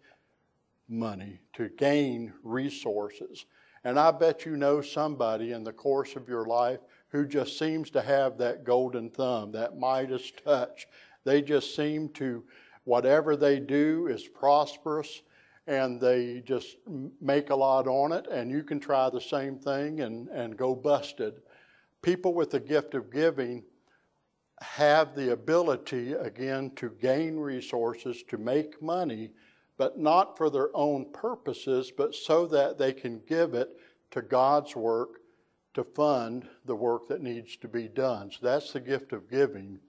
money, 0.87 1.39
to 1.53 1.69
gain 1.69 2.33
resources. 2.43 3.45
And 3.83 3.99
I 3.99 4.11
bet 4.11 4.45
you 4.45 4.57
know 4.57 4.81
somebody 4.81 5.51
in 5.51 5.63
the 5.63 5.73
course 5.73 6.15
of 6.15 6.27
your 6.27 6.45
life 6.45 6.79
who 7.09 7.25
just 7.25 7.57
seems 7.57 7.89
to 7.91 8.01
have 8.01 8.37
that 8.37 8.63
golden 8.63 9.09
thumb, 9.09 9.51
that 9.53 9.77
Midas 9.77 10.31
touch. 10.43 10.87
They 11.23 11.41
just 11.41 11.75
seem 11.75 12.09
to, 12.09 12.43
whatever 12.83 13.35
they 13.35 13.59
do 13.59 14.07
is 14.07 14.27
prosperous 14.27 15.21
and 15.67 15.99
they 15.99 16.41
just 16.45 16.77
make 17.21 17.49
a 17.49 17.55
lot 17.55 17.87
on 17.87 18.13
it, 18.13 18.25
and 18.27 18.49
you 18.49 18.63
can 18.63 18.79
try 18.79 19.09
the 19.09 19.19
same 19.19 19.57
thing 19.57 19.99
and, 19.99 20.29
and 20.29 20.55
go 20.55 20.73
busted. 20.73 21.41
People 22.01 22.33
with 22.33 22.51
the 22.51 22.59
gift 22.59 22.93
of 22.95 23.11
giving 23.11 23.63
have 24.61 25.13
the 25.13 25.33
ability, 25.33 26.13
again, 26.13 26.71
to 26.77 26.89
gain 27.01 27.35
resources, 27.35 28.23
to 28.29 28.37
make 28.37 28.81
money, 28.81 29.31
but 29.77 29.97
not 29.99 30.37
for 30.37 30.49
their 30.49 30.69
own 30.75 31.05
purposes, 31.11 31.91
but 31.95 32.15
so 32.15 32.45
that 32.47 32.77
they 32.77 32.93
can 32.93 33.21
give 33.27 33.53
it 33.53 33.69
to 34.11 34.21
God's 34.21 34.75
work 34.75 35.21
to 35.73 35.83
fund 35.83 36.47
the 36.65 36.75
work 36.75 37.07
that 37.07 37.21
needs 37.21 37.55
to 37.57 37.67
be 37.67 37.87
done. 37.87 38.31
So 38.31 38.39
that's 38.41 38.73
the 38.73 38.79
gift 38.79 39.13
of 39.13 39.29
giving. 39.29 39.79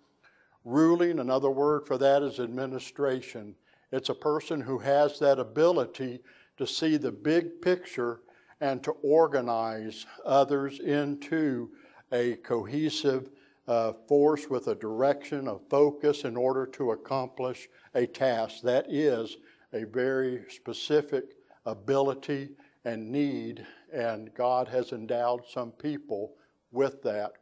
Ruling, 0.65 1.19
another 1.19 1.51
word 1.51 1.87
for 1.87 1.97
that 1.97 2.23
is 2.23 2.39
administration. 2.39 3.55
It's 3.91 4.11
a 4.11 4.15
person 4.15 4.61
who 4.61 4.79
has 4.79 5.19
that 5.19 5.39
ability 5.39 6.21
to 6.59 6.67
see 6.67 6.99
the 6.99 7.13
big 7.13 7.63
picture 7.63 8.21
and 8.61 8.83
to 8.83 8.91
organize 9.03 10.05
others 10.27 10.81
into 10.81 11.71
a 12.13 12.35
cohesive 12.37 13.31
uh, 13.67 13.93
force 14.07 14.49
with 14.49 14.69
a 14.69 14.75
direction, 14.75 15.49
a 15.49 15.59
focus 15.71 16.25
in 16.25 16.37
order 16.37 16.67
to 16.67 16.91
accomplish 16.91 17.69
a 17.95 18.07
task. 18.07 18.63
That 18.63 18.93
is 18.93 19.37
a 19.73 19.85
very 19.85 20.45
specific 20.49 21.37
ability 21.67 22.51
and 22.85 23.11
need, 23.11 23.67
and 23.93 24.33
God 24.35 24.69
has 24.69 24.93
endowed 24.93 25.43
some 25.49 25.73
people 25.73 26.35
with 26.71 27.03
that. 27.03 27.33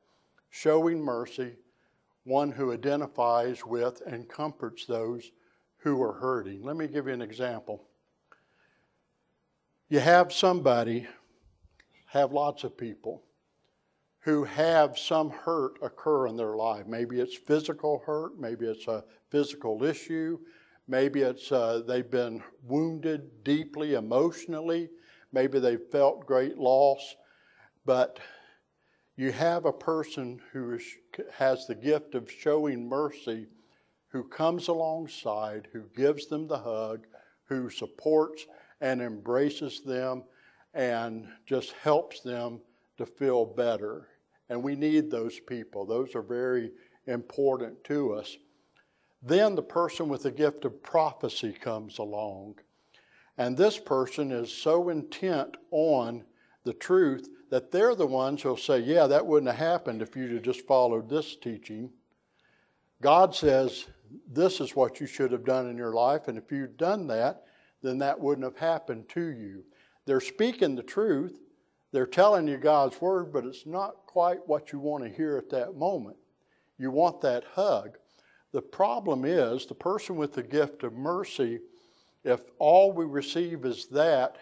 Showing 0.50 1.00
mercy, 1.00 1.56
one 2.24 2.50
who 2.50 2.72
identifies 2.72 3.64
with 3.64 4.02
and 4.06 4.28
comforts 4.28 4.86
those 4.86 5.30
who 5.78 6.02
are 6.02 6.14
hurting. 6.14 6.62
Let 6.62 6.76
me 6.76 6.88
give 6.88 7.06
you 7.06 7.12
an 7.12 7.22
example. 7.22 7.84
You 9.88 10.00
have 10.00 10.32
somebody, 10.32 11.06
have 12.06 12.32
lots 12.32 12.64
of 12.64 12.76
people 12.76 13.22
who 14.20 14.42
have 14.42 14.98
some 14.98 15.30
hurt 15.30 15.78
occur 15.82 16.26
in 16.26 16.36
their 16.36 16.56
life. 16.56 16.84
Maybe 16.88 17.20
it's 17.20 17.36
physical 17.36 18.02
hurt, 18.04 18.40
maybe 18.40 18.66
it's 18.66 18.88
a 18.88 19.04
physical 19.30 19.84
issue, 19.84 20.38
maybe 20.88 21.22
it's 21.22 21.50
uh, 21.50 21.82
they've 21.86 22.10
been 22.10 22.42
wounded 22.62 23.44
deeply 23.44 23.94
emotionally, 23.94 24.90
maybe 25.32 25.58
they've 25.58 25.90
felt 25.90 26.26
great 26.26 26.58
loss, 26.58 27.16
but 27.84 28.18
you 29.16 29.32
have 29.32 29.64
a 29.64 29.72
person 29.72 30.40
who 30.52 30.74
is, 30.74 30.84
has 31.34 31.66
the 31.66 31.74
gift 31.74 32.14
of 32.14 32.30
showing 32.30 32.88
mercy, 32.88 33.46
who 34.08 34.24
comes 34.24 34.68
alongside, 34.68 35.68
who 35.72 35.84
gives 35.96 36.26
them 36.26 36.46
the 36.46 36.58
hug, 36.58 37.06
who 37.48 37.70
supports 37.70 38.46
and 38.80 39.00
embraces 39.00 39.80
them 39.82 40.24
and 40.74 41.26
just 41.46 41.72
helps 41.72 42.20
them 42.20 42.60
to 42.98 43.06
feel 43.06 43.46
better. 43.46 44.08
And 44.48 44.62
we 44.62 44.76
need 44.76 45.10
those 45.10 45.40
people. 45.40 45.86
Those 45.86 46.14
are 46.14 46.22
very 46.22 46.72
important 47.06 47.82
to 47.84 48.12
us. 48.12 48.36
Then 49.22 49.54
the 49.54 49.62
person 49.62 50.08
with 50.08 50.22
the 50.22 50.30
gift 50.30 50.64
of 50.64 50.82
prophecy 50.82 51.52
comes 51.52 51.98
along. 51.98 52.56
And 53.38 53.56
this 53.56 53.78
person 53.78 54.32
is 54.32 54.52
so 54.52 54.88
intent 54.88 55.56
on 55.70 56.24
the 56.64 56.72
truth 56.72 57.28
that 57.50 57.70
they're 57.70 57.94
the 57.94 58.06
ones 58.06 58.42
who'll 58.42 58.56
say, 58.56 58.78
Yeah, 58.78 59.06
that 59.06 59.26
wouldn't 59.26 59.50
have 59.50 59.58
happened 59.58 60.02
if 60.02 60.16
you'd 60.16 60.32
have 60.32 60.42
just 60.42 60.66
followed 60.66 61.08
this 61.08 61.36
teaching. 61.36 61.90
God 63.02 63.34
says, 63.34 63.86
This 64.30 64.60
is 64.60 64.74
what 64.74 65.00
you 65.00 65.06
should 65.06 65.32
have 65.32 65.44
done 65.44 65.68
in 65.68 65.76
your 65.76 65.92
life, 65.92 66.28
and 66.28 66.38
if 66.38 66.50
you'd 66.50 66.76
done 66.76 67.06
that, 67.08 67.44
then 67.82 67.98
that 67.98 68.18
wouldn't 68.18 68.44
have 68.44 68.58
happened 68.58 69.08
to 69.10 69.26
you. 69.26 69.64
They're 70.06 70.20
speaking 70.20 70.74
the 70.74 70.82
truth, 70.82 71.38
they're 71.92 72.06
telling 72.06 72.48
you 72.48 72.56
God's 72.56 73.00
word, 73.00 73.32
but 73.32 73.44
it's 73.44 73.66
not 73.66 74.06
quite 74.06 74.46
what 74.46 74.72
you 74.72 74.78
want 74.78 75.04
to 75.04 75.10
hear 75.10 75.36
at 75.36 75.50
that 75.50 75.76
moment. 75.76 76.16
You 76.78 76.90
want 76.90 77.20
that 77.22 77.44
hug. 77.54 77.96
The 78.52 78.62
problem 78.62 79.24
is 79.24 79.66
the 79.66 79.74
person 79.74 80.16
with 80.16 80.32
the 80.32 80.42
gift 80.42 80.82
of 80.82 80.92
mercy, 80.92 81.60
if 82.24 82.40
all 82.58 82.92
we 82.92 83.04
receive 83.04 83.64
is 83.64 83.86
that, 83.88 84.36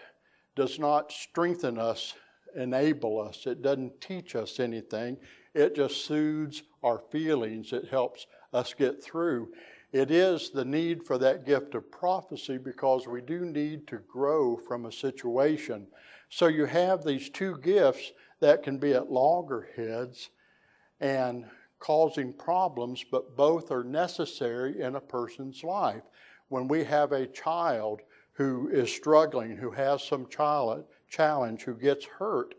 does 0.55 0.79
not 0.79 1.11
strengthen 1.11 1.77
us, 1.77 2.13
enable 2.55 3.19
us. 3.19 3.45
It 3.45 3.61
doesn't 3.61 3.99
teach 3.99 4.35
us 4.35 4.59
anything. 4.59 5.17
It 5.53 5.75
just 5.75 6.05
soothes 6.05 6.63
our 6.83 6.99
feelings. 7.11 7.73
It 7.73 7.89
helps 7.89 8.27
us 8.53 8.73
get 8.73 9.03
through. 9.03 9.49
It 9.91 10.11
is 10.11 10.49
the 10.49 10.65
need 10.65 11.05
for 11.05 11.17
that 11.17 11.45
gift 11.45 11.75
of 11.75 11.89
prophecy 11.91 12.57
because 12.57 13.07
we 13.07 13.21
do 13.21 13.45
need 13.45 13.87
to 13.87 13.97
grow 13.97 14.57
from 14.57 14.85
a 14.85 14.91
situation. 14.91 15.87
So 16.29 16.47
you 16.47 16.65
have 16.65 17.03
these 17.03 17.29
two 17.29 17.57
gifts 17.59 18.11
that 18.39 18.63
can 18.63 18.77
be 18.77 18.93
at 18.93 19.11
loggerheads 19.11 20.29
and 20.99 21.45
causing 21.85 22.33
problems, 22.33 23.05
but 23.11 23.37
both 23.37 23.69
are 23.69 23.83
necessary 23.83 24.81
in 24.81 24.95
a 24.95 24.99
person's 24.99 25.63
life. 25.63 26.01
When 26.49 26.67
we 26.67 26.83
have 26.83 27.11
a 27.11 27.27
child 27.27 28.01
who 28.33 28.69
is 28.69 28.91
struggling, 28.91 29.55
who 29.55 29.69
has 29.69 30.03
some 30.03 30.27
child 30.27 30.85
challenge, 31.07 31.61
who 31.61 31.75
gets 31.75 32.05
hurt, 32.05 32.55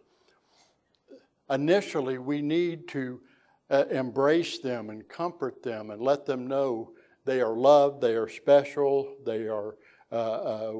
initially 1.50 2.18
we 2.18 2.40
need 2.40 2.86
to 2.88 3.20
uh, 3.68 3.86
embrace 3.90 4.60
them 4.60 4.90
and 4.90 5.08
comfort 5.08 5.60
them 5.60 5.90
and 5.90 6.00
let 6.00 6.24
them 6.24 6.46
know 6.46 6.92
they 7.24 7.40
are 7.40 7.56
loved, 7.56 8.00
they 8.00 8.14
are 8.14 8.28
special, 8.28 9.16
they 9.24 9.48
are, 9.48 9.74
uh, 10.12 10.14
uh, 10.14 10.72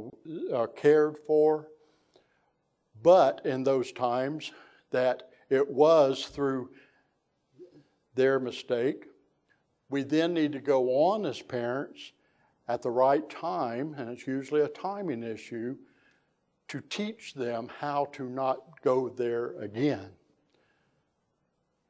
are 0.54 0.68
cared 0.68 1.16
for. 1.26 1.66
But 3.02 3.44
in 3.44 3.64
those 3.64 3.90
times 3.90 4.52
that 4.92 5.30
it 5.50 5.68
was 5.68 6.26
through 6.26 6.70
their 8.16 8.40
mistake, 8.40 9.04
we 9.88 10.02
then 10.02 10.34
need 10.34 10.52
to 10.52 10.60
go 10.60 10.88
on 11.10 11.24
as 11.24 11.40
parents 11.40 12.12
at 12.66 12.82
the 12.82 12.90
right 12.90 13.30
time, 13.30 13.94
and 13.96 14.10
it's 14.10 14.26
usually 14.26 14.62
a 14.62 14.68
timing 14.68 15.22
issue, 15.22 15.76
to 16.68 16.80
teach 16.80 17.34
them 17.34 17.70
how 17.78 18.06
to 18.06 18.28
not 18.28 18.82
go 18.82 19.08
there 19.08 19.56
again. 19.60 20.10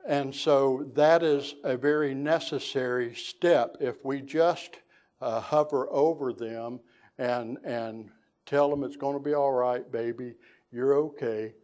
And 0.07 0.35
so 0.35 0.91
that 0.95 1.23
is 1.23 1.55
a 1.65 1.77
very 1.77 2.15
necessary 2.15 3.15
step. 3.15 3.79
If 3.81 4.05
we 4.05 4.21
just 4.21 4.77
uh, 5.21 5.41
hover 5.41 5.89
over 5.91 6.33
them 6.33 6.81
and, 7.19 7.57
and 7.65 8.11
tell 8.45 8.69
them 8.69 8.85
it's 8.85 8.97
going 8.97 9.17
to 9.17 9.23
be 9.23 9.35
all 9.35 9.53
right, 9.53 9.91
baby, 9.91 10.35
you're 10.71 10.95
okay, 10.95 11.55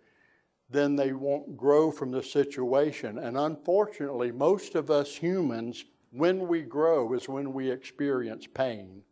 then 0.73 0.97
they 0.97 1.13
won't 1.13 1.57
grow 1.57 1.91
from 1.91 2.11
the 2.11 2.23
situation. 2.23 3.19
And 3.19 3.37
unfortunately, 3.37 4.33
most 4.33 4.75
of 4.75 4.91
us 4.91 5.15
humans, 5.17 5.85
when 6.11 6.49
we 6.49 6.63
grow, 6.63 7.13
is 7.13 7.29
when 7.29 7.53
we 7.53 7.71
experience 7.71 8.47
pain. 8.47 9.03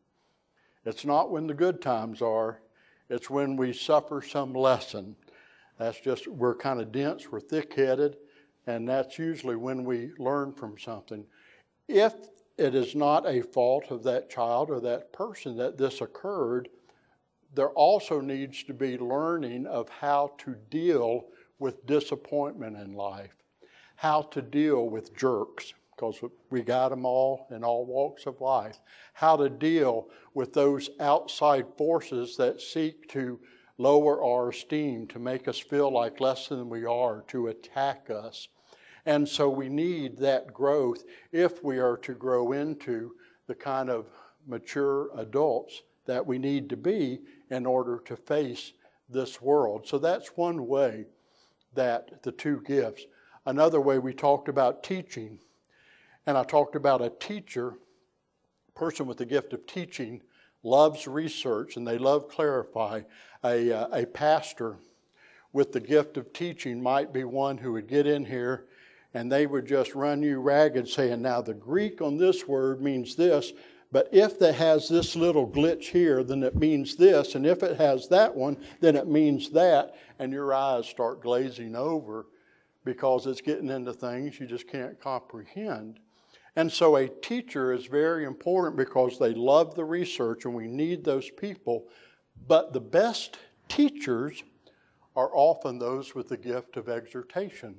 It's 0.85 1.05
not 1.05 1.31
when 1.31 1.47
the 1.47 1.55
good 1.55 1.83
times 1.83 2.23
are, 2.23 2.63
it's 3.09 3.29
when 3.29 3.57
we 3.57 3.73
suffer 3.73 4.23
some 4.23 4.55
lesson. 4.55 5.17
That's 5.79 6.01
just, 6.01 6.29
we're 6.29 6.55
kind 6.55 6.81
of 6.81 6.93
dense, 6.93 7.31
we're 7.31 7.41
thick 7.41 7.75
headed, 7.75 8.17
and 8.67 8.89
that's 8.89 9.19
usually 9.19 9.57
when 9.57 9.85
we 9.85 10.11
learn 10.19 10.53
from 10.53 10.79
something. 10.79 11.25
If 11.89 12.15
it 12.57 12.75
is 12.75 12.95
not 12.95 13.27
a 13.27 13.43
fault 13.43 13.91
of 13.91 14.03
that 14.05 14.31
child 14.31 14.71
or 14.71 14.81
that 14.81 15.13
person 15.13 15.57
that 15.57 15.77
this 15.77 16.01
occurred, 16.01 16.69
there 17.55 17.71
also 17.71 18.21
needs 18.21 18.63
to 18.65 18.75
be 18.75 18.97
learning 18.97 19.67
of 19.67 19.89
how 19.89 20.33
to 20.39 20.55
deal 20.71 21.25
with 21.61 21.87
disappointment 21.87 22.77
in 22.77 22.93
life, 22.95 23.37
how 23.97 24.23
to 24.23 24.43
deal 24.43 24.89
with 24.89 25.17
jerks, 25.17 25.75
because 25.95 26.21
we 26.51 26.63
got 26.63 26.89
them 26.89 27.05
all 27.05 27.47
in 27.51 27.63
all 27.63 27.85
walks 27.85 28.27
of 28.27 28.41
life, 28.41 28.81
how 29.13 29.37
to 29.37 29.49
deal 29.49 30.09
with 30.35 30.53
those 30.53 30.91
outside 30.99 31.67
forces 31.77 32.37
that 32.37 32.61
seek 32.61 33.07
to 33.09 33.39
lower 33.77 34.25
our 34.25 34.49
esteem, 34.49 35.07
to 35.07 35.19
make 35.19 35.47
us 35.47 35.59
feel 35.59 35.93
like 35.93 36.21
less 36.21 36.49
than 36.49 36.69
we 36.69 36.85
are, 36.85 37.23
to 37.29 37.49
attack 37.49 38.09
us. 38.11 38.49
And 39.07 39.29
so 39.29 39.49
we 39.49 39.69
need 39.69 40.19
that 40.19 40.53
growth 40.53 41.05
if 41.33 41.63
we 41.63 41.79
are 41.79 41.97
to 41.99 42.15
grow 42.15 42.53
into 42.53 43.13
the 43.47 43.55
kind 43.55 43.91
of 43.91 44.07
mature 44.47 45.11
adults 45.19 45.83
that 46.07 46.27
we 46.27 46.39
need 46.39 46.69
to 46.71 46.77
be 46.77 47.21
in 47.51 47.67
order 47.67 48.03
to 48.07 48.17
face 48.17 48.73
this 49.09 49.41
world. 49.41 49.87
So 49.87 49.99
that's 49.99 50.37
one 50.37 50.67
way 50.67 51.07
that 51.75 52.23
the 52.23 52.33
two 52.33 52.63
gifts. 52.67 53.05
Another 53.47 53.81
way 53.81 53.99
we 53.99 54.13
talked 54.13 54.49
about 54.49 54.83
teaching, 54.83 55.39
and 56.27 56.37
I 56.37 56.45
talked 56.45 56.77
about 56.77 57.03
a 57.03 57.11
teacher, 57.11 57.75
person 58.75 59.07
with 59.07 59.19
the 59.19 59.27
gift 59.27 59.53
of 59.53 59.67
teaching, 59.67 60.21
loves 60.63 61.07
research 61.07 61.77
and 61.77 61.87
they 61.87 61.99
love 61.99 62.29
clarify. 62.29 63.03
A, 63.45 63.73
uh, 63.73 63.89
a 63.93 64.07
pastor 64.07 64.77
with 65.53 65.73
the 65.73 65.81
gift 65.81 66.17
of 66.17 66.33
teaching 66.33 66.83
might 66.83 67.13
be 67.13 67.25
one 67.25 67.59
who 67.59 67.73
would 67.73 67.89
get 67.89 68.07
in 68.07 68.25
here 68.25 68.67
and 69.15 69.31
they 69.31 69.47
would 69.47 69.67
just 69.67 69.95
run 69.95 70.23
you 70.23 70.41
ragged 70.41 70.89
saying, 70.89 71.23
now 71.23 71.41
the 71.41 71.55
Greek 71.55 72.01
on 72.01 72.17
this 72.17 72.47
word 72.47 72.81
means 72.81 73.17
this, 73.17 73.53
but 73.93 74.09
if 74.13 74.41
it 74.41 74.55
has 74.55 74.89
this 74.89 75.17
little 75.17 75.49
glitch 75.49 75.87
here, 75.87 76.23
then 76.23 76.43
it 76.43 76.55
means 76.55 76.95
this. 76.95 77.35
And 77.35 77.45
if 77.45 77.63
it 77.63 77.77
has 77.79 78.07
that 78.09 78.35
one, 78.35 78.57
then 78.81 78.95
it 78.95 79.09
means 79.09 79.51
that. 79.51 79.97
And 80.19 80.33
your 80.33 80.55
eyes 80.55 80.87
start 80.87 81.23
glazing 81.23 81.75
over 81.75 82.27
because 82.85 83.27
it's 83.27 83.41
getting 83.41 83.69
into 83.69 83.93
things 83.93 84.39
you 84.39 84.47
just 84.47 84.69
can't 84.69 85.01
comprehend. 85.01 85.99
And 86.57 86.71
so 86.71 86.97
a 86.97 87.09
teacher 87.09 87.73
is 87.73 87.87
very 87.87 88.25
important 88.25 88.77
because 88.77 89.19
they 89.19 89.35
love 89.35 89.75
the 89.75 89.85
research 89.85 90.45
and 90.45 90.55
we 90.55 90.67
need 90.69 91.05
those 91.05 91.31
people. 91.31 91.87
But 92.47 92.73
the 92.73 92.81
best 92.81 93.39
teachers 93.69 94.43
are 95.17 95.31
often 95.35 95.79
those 95.79 96.15
with 96.15 96.29
the 96.29 96.37
gift 96.37 96.77
of 96.77 96.89
exhortation. 96.89 97.75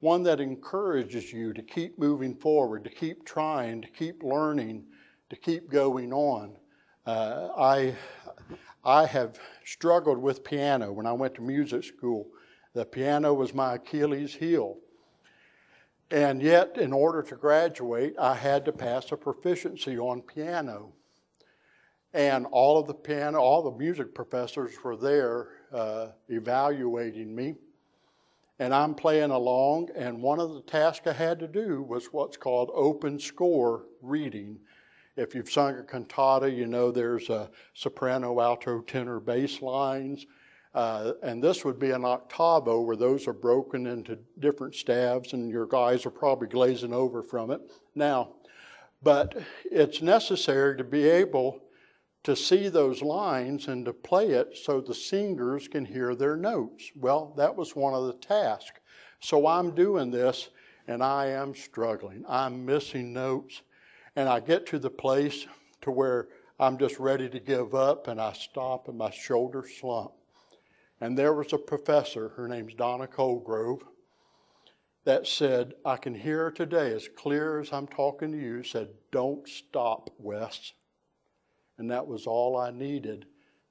one 0.00 0.22
that 0.22 0.40
encourages 0.40 1.32
you 1.32 1.52
to 1.52 1.62
keep 1.62 1.98
moving 1.98 2.34
forward, 2.34 2.84
to 2.84 2.90
keep 2.90 3.24
trying, 3.24 3.82
to 3.82 3.88
keep 3.88 4.22
learning, 4.22 4.84
to 5.30 5.36
keep 5.36 5.70
going 5.70 6.12
on. 6.12 6.56
Uh, 7.06 7.48
I, 7.56 7.94
I 8.84 9.06
have 9.06 9.38
struggled 9.64 10.18
with 10.18 10.44
piano 10.44 10.92
when 10.92 11.06
I 11.06 11.12
went 11.12 11.34
to 11.36 11.42
music 11.42 11.84
school. 11.84 12.26
The 12.74 12.84
piano 12.84 13.32
was 13.32 13.54
my 13.54 13.74
Achilles 13.74 14.34
heel. 14.34 14.76
And 16.10 16.42
yet, 16.42 16.76
in 16.76 16.92
order 16.92 17.22
to 17.22 17.36
graduate, 17.36 18.14
I 18.18 18.34
had 18.34 18.64
to 18.64 18.72
pass 18.72 19.12
a 19.12 19.16
proficiency 19.16 19.96
on 19.96 20.22
piano. 20.22 20.92
And 22.12 22.46
all 22.50 22.78
of 22.78 22.88
the 22.88 22.94
piano, 22.94 23.38
all 23.38 23.62
the 23.62 23.78
music 23.78 24.12
professors 24.12 24.72
were 24.82 24.96
there 24.96 25.48
uh, 25.72 26.08
evaluating 26.28 27.32
me. 27.34 27.54
And 28.58 28.74
I'm 28.74 28.94
playing 28.94 29.30
along, 29.30 29.90
and 29.94 30.20
one 30.20 30.40
of 30.40 30.52
the 30.52 30.62
tasks 30.62 31.06
I 31.06 31.12
had 31.12 31.38
to 31.38 31.48
do 31.48 31.82
was 31.82 32.06
what's 32.06 32.36
called 32.36 32.70
open 32.74 33.18
score 33.18 33.84
reading. 34.02 34.58
If 35.16 35.34
you've 35.34 35.50
sung 35.50 35.76
a 35.76 35.82
cantata, 35.82 36.50
you 36.50 36.66
know 36.66 36.90
there's 36.90 37.28
a 37.30 37.50
soprano, 37.74 38.40
alto, 38.40 38.80
tenor, 38.80 39.20
bass 39.20 39.60
lines. 39.60 40.26
Uh, 40.72 41.12
and 41.22 41.42
this 41.42 41.64
would 41.64 41.78
be 41.78 41.90
an 41.90 42.04
octavo 42.04 42.80
where 42.80 42.96
those 42.96 43.26
are 43.26 43.32
broken 43.32 43.86
into 43.86 44.18
different 44.38 44.74
staves, 44.74 45.32
and 45.32 45.50
your 45.50 45.66
guys 45.66 46.06
are 46.06 46.10
probably 46.10 46.46
glazing 46.46 46.92
over 46.92 47.22
from 47.22 47.50
it 47.50 47.60
now. 47.94 48.34
But 49.02 49.36
it's 49.64 50.00
necessary 50.00 50.76
to 50.76 50.84
be 50.84 51.08
able 51.08 51.60
to 52.22 52.36
see 52.36 52.68
those 52.68 53.02
lines 53.02 53.68
and 53.68 53.84
to 53.86 53.92
play 53.92 54.30
it 54.30 54.56
so 54.56 54.80
the 54.80 54.94
singers 54.94 55.66
can 55.68 55.86
hear 55.86 56.14
their 56.14 56.36
notes. 56.36 56.90
Well, 56.94 57.32
that 57.36 57.56
was 57.56 57.74
one 57.74 57.94
of 57.94 58.06
the 58.06 58.12
tasks. 58.12 58.78
So 59.20 59.46
I'm 59.46 59.74
doing 59.74 60.10
this 60.10 60.50
and 60.86 61.02
I 61.02 61.28
am 61.28 61.54
struggling. 61.54 62.24
I'm 62.28 62.64
missing 62.66 63.12
notes. 63.12 63.62
And 64.16 64.28
I 64.28 64.40
get 64.40 64.66
to 64.66 64.78
the 64.78 64.90
place 64.90 65.46
to 65.82 65.90
where 65.90 66.28
I'm 66.58 66.78
just 66.78 66.98
ready 66.98 67.28
to 67.28 67.40
give 67.40 67.74
up 67.74 68.08
and 68.08 68.20
I 68.20 68.32
stop 68.32 68.88
and 68.88 68.98
my 68.98 69.10
shoulders 69.10 69.70
slump. 69.80 70.12
And 71.00 71.16
there 71.16 71.32
was 71.32 71.52
a 71.52 71.58
professor, 71.58 72.30
her 72.30 72.46
name's 72.46 72.74
Donna 72.74 73.06
Colgrove, 73.06 73.82
that 75.04 75.26
said, 75.26 75.72
I 75.84 75.96
can 75.96 76.14
hear 76.14 76.44
her 76.44 76.50
today 76.50 76.92
as 76.92 77.08
clear 77.08 77.58
as 77.58 77.72
I'm 77.72 77.86
talking 77.86 78.32
to 78.32 78.38
you, 78.38 78.62
said, 78.62 78.88
Don't 79.10 79.48
stop, 79.48 80.10
Wes. 80.18 80.72
And 81.78 81.90
that 81.90 82.06
was 82.06 82.26
all 82.26 82.58
I 82.58 82.70
needed 82.70 83.24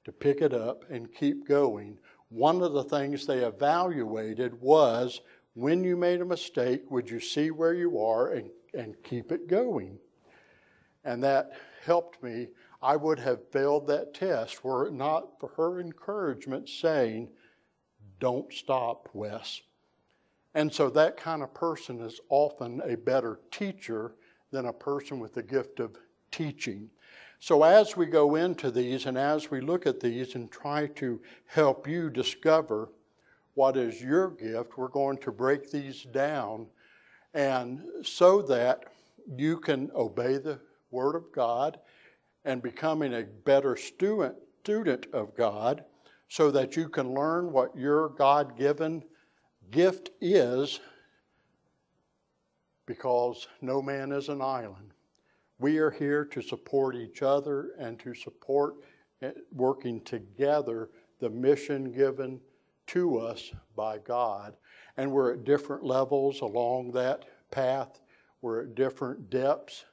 to 0.04 0.10
pick 0.10 0.40
it 0.40 0.52
up 0.52 0.84
and 0.90 1.14
keep 1.14 1.46
going. 1.46 1.98
One 2.30 2.62
of 2.62 2.72
the 2.72 2.82
things 2.82 3.26
they 3.26 3.44
evaluated 3.44 4.60
was 4.60 5.20
when 5.54 5.84
you 5.84 5.96
made 5.96 6.20
a 6.20 6.24
mistake, 6.24 6.90
would 6.90 7.08
you 7.08 7.20
see 7.20 7.52
where 7.52 7.74
you 7.74 8.00
are 8.00 8.32
and, 8.32 8.50
and 8.74 9.00
keep 9.04 9.30
it 9.30 9.46
going? 9.46 9.98
And 11.04 11.22
that 11.22 11.52
helped 11.84 12.22
me 12.22 12.48
I 12.82 12.96
would 12.96 13.18
have 13.18 13.50
failed 13.50 13.86
that 13.88 14.14
test 14.14 14.64
were 14.64 14.86
it 14.86 14.94
not 14.94 15.38
for 15.38 15.50
her 15.56 15.80
encouragement 15.80 16.68
saying, 16.68 17.28
Don't 18.18 18.52
stop, 18.52 19.08
Wes. 19.12 19.60
And 20.54 20.72
so 20.72 20.88
that 20.90 21.16
kind 21.16 21.42
of 21.42 21.54
person 21.54 22.00
is 22.00 22.20
often 22.28 22.80
a 22.84 22.96
better 22.96 23.40
teacher 23.50 24.14
than 24.50 24.66
a 24.66 24.72
person 24.72 25.20
with 25.20 25.34
the 25.34 25.42
gift 25.42 25.78
of 25.78 25.96
teaching. 26.30 26.90
So 27.38 27.62
as 27.62 27.96
we 27.96 28.06
go 28.06 28.34
into 28.34 28.70
these 28.70 29.06
and 29.06 29.16
as 29.16 29.50
we 29.50 29.60
look 29.60 29.86
at 29.86 30.00
these 30.00 30.34
and 30.34 30.50
try 30.50 30.86
to 30.86 31.20
help 31.46 31.86
you 31.86 32.10
discover 32.10 32.90
what 33.54 33.76
is 33.76 34.02
your 34.02 34.30
gift, 34.30 34.76
we're 34.76 34.88
going 34.88 35.18
to 35.18 35.32
break 35.32 35.70
these 35.70 36.02
down 36.02 36.66
and 37.32 37.82
so 38.02 38.42
that 38.42 38.84
you 39.36 39.58
can 39.58 39.90
obey 39.94 40.38
the 40.38 40.58
Word 40.90 41.14
of 41.14 41.32
God 41.32 41.78
and 42.44 42.62
becoming 42.62 43.14
a 43.14 43.22
better 43.22 43.76
student, 43.76 44.34
student 44.62 45.06
of 45.12 45.36
God 45.36 45.84
so 46.28 46.50
that 46.50 46.76
you 46.76 46.88
can 46.88 47.14
learn 47.14 47.52
what 47.52 47.76
your 47.76 48.10
God 48.10 48.56
given 48.56 49.02
gift 49.70 50.10
is 50.20 50.80
because 52.86 53.46
no 53.60 53.80
man 53.82 54.12
is 54.12 54.28
an 54.28 54.40
island. 54.40 54.92
We 55.58 55.78
are 55.78 55.90
here 55.90 56.24
to 56.26 56.40
support 56.40 56.96
each 56.96 57.22
other 57.22 57.72
and 57.78 57.98
to 58.00 58.14
support 58.14 58.76
eh, 59.22 59.32
working 59.52 60.00
together 60.02 60.90
the 61.20 61.30
mission 61.30 61.92
given 61.92 62.40
to 62.88 63.18
us 63.18 63.52
by 63.76 63.98
God. 63.98 64.56
And 64.96 65.12
we're 65.12 65.34
at 65.34 65.44
different 65.44 65.84
levels 65.84 66.40
along 66.40 66.92
that 66.92 67.26
path, 67.50 68.00
we're 68.40 68.62
at 68.62 68.74
different 68.74 69.30
depths 69.30 69.84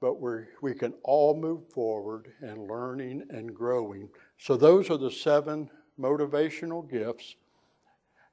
but 0.00 0.20
we 0.20 0.44
we 0.62 0.74
can 0.74 0.94
all 1.02 1.34
move 1.34 1.68
forward 1.72 2.32
and 2.40 2.68
learning 2.68 3.24
and 3.30 3.54
growing. 3.54 4.08
So, 4.38 4.56
those 4.56 4.90
are 4.90 4.98
the 4.98 5.10
seven 5.10 5.70
motivational 5.98 6.88
gifts. 6.88 7.36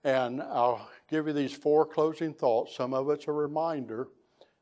And 0.03 0.41
I'll 0.41 0.87
give 1.09 1.25
you 1.25 1.33
these 1.33 1.53
four 1.53 1.83
closing 1.83 2.33
thoughts. 2.33 2.75
Some 2.75 2.93
of 2.93 3.09
it's 3.09 3.27
a 3.27 3.31
reminder 3.31 4.09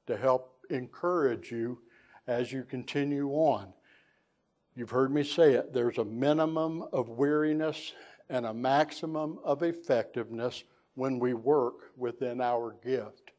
to 0.08 0.16
help 0.16 0.56
encourage 0.70 1.52
you 1.52 1.80
as 2.28 2.52
you 2.54 2.64
continue 2.64 3.30
on. 3.32 3.74
You've 4.76 4.90
heard 4.90 5.14
me 5.14 5.24
say 5.24 5.54
it 5.54 5.74
there's 5.74 5.98
a 5.98 6.06
minimum 6.06 6.86
of 6.94 7.10
weariness 7.10 7.94
and 8.30 8.46
a 8.46 8.54
maximum 8.54 9.38
of 9.44 9.64
effectiveness 9.64 10.64
when 10.96 11.20
we 11.20 11.34
work 11.34 11.92
within 11.98 12.40
our 12.40 12.76
gift. 12.84 13.33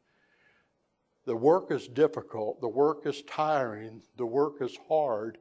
The 1.26 1.37
work 1.37 1.70
is 1.70 1.88
difficult, 1.88 2.60
the 2.60 2.68
work 2.68 3.06
is 3.06 3.22
tiring, 3.22 4.02
the 4.16 4.26
work 4.26 4.60
is 4.60 4.76
hard. 4.88 5.38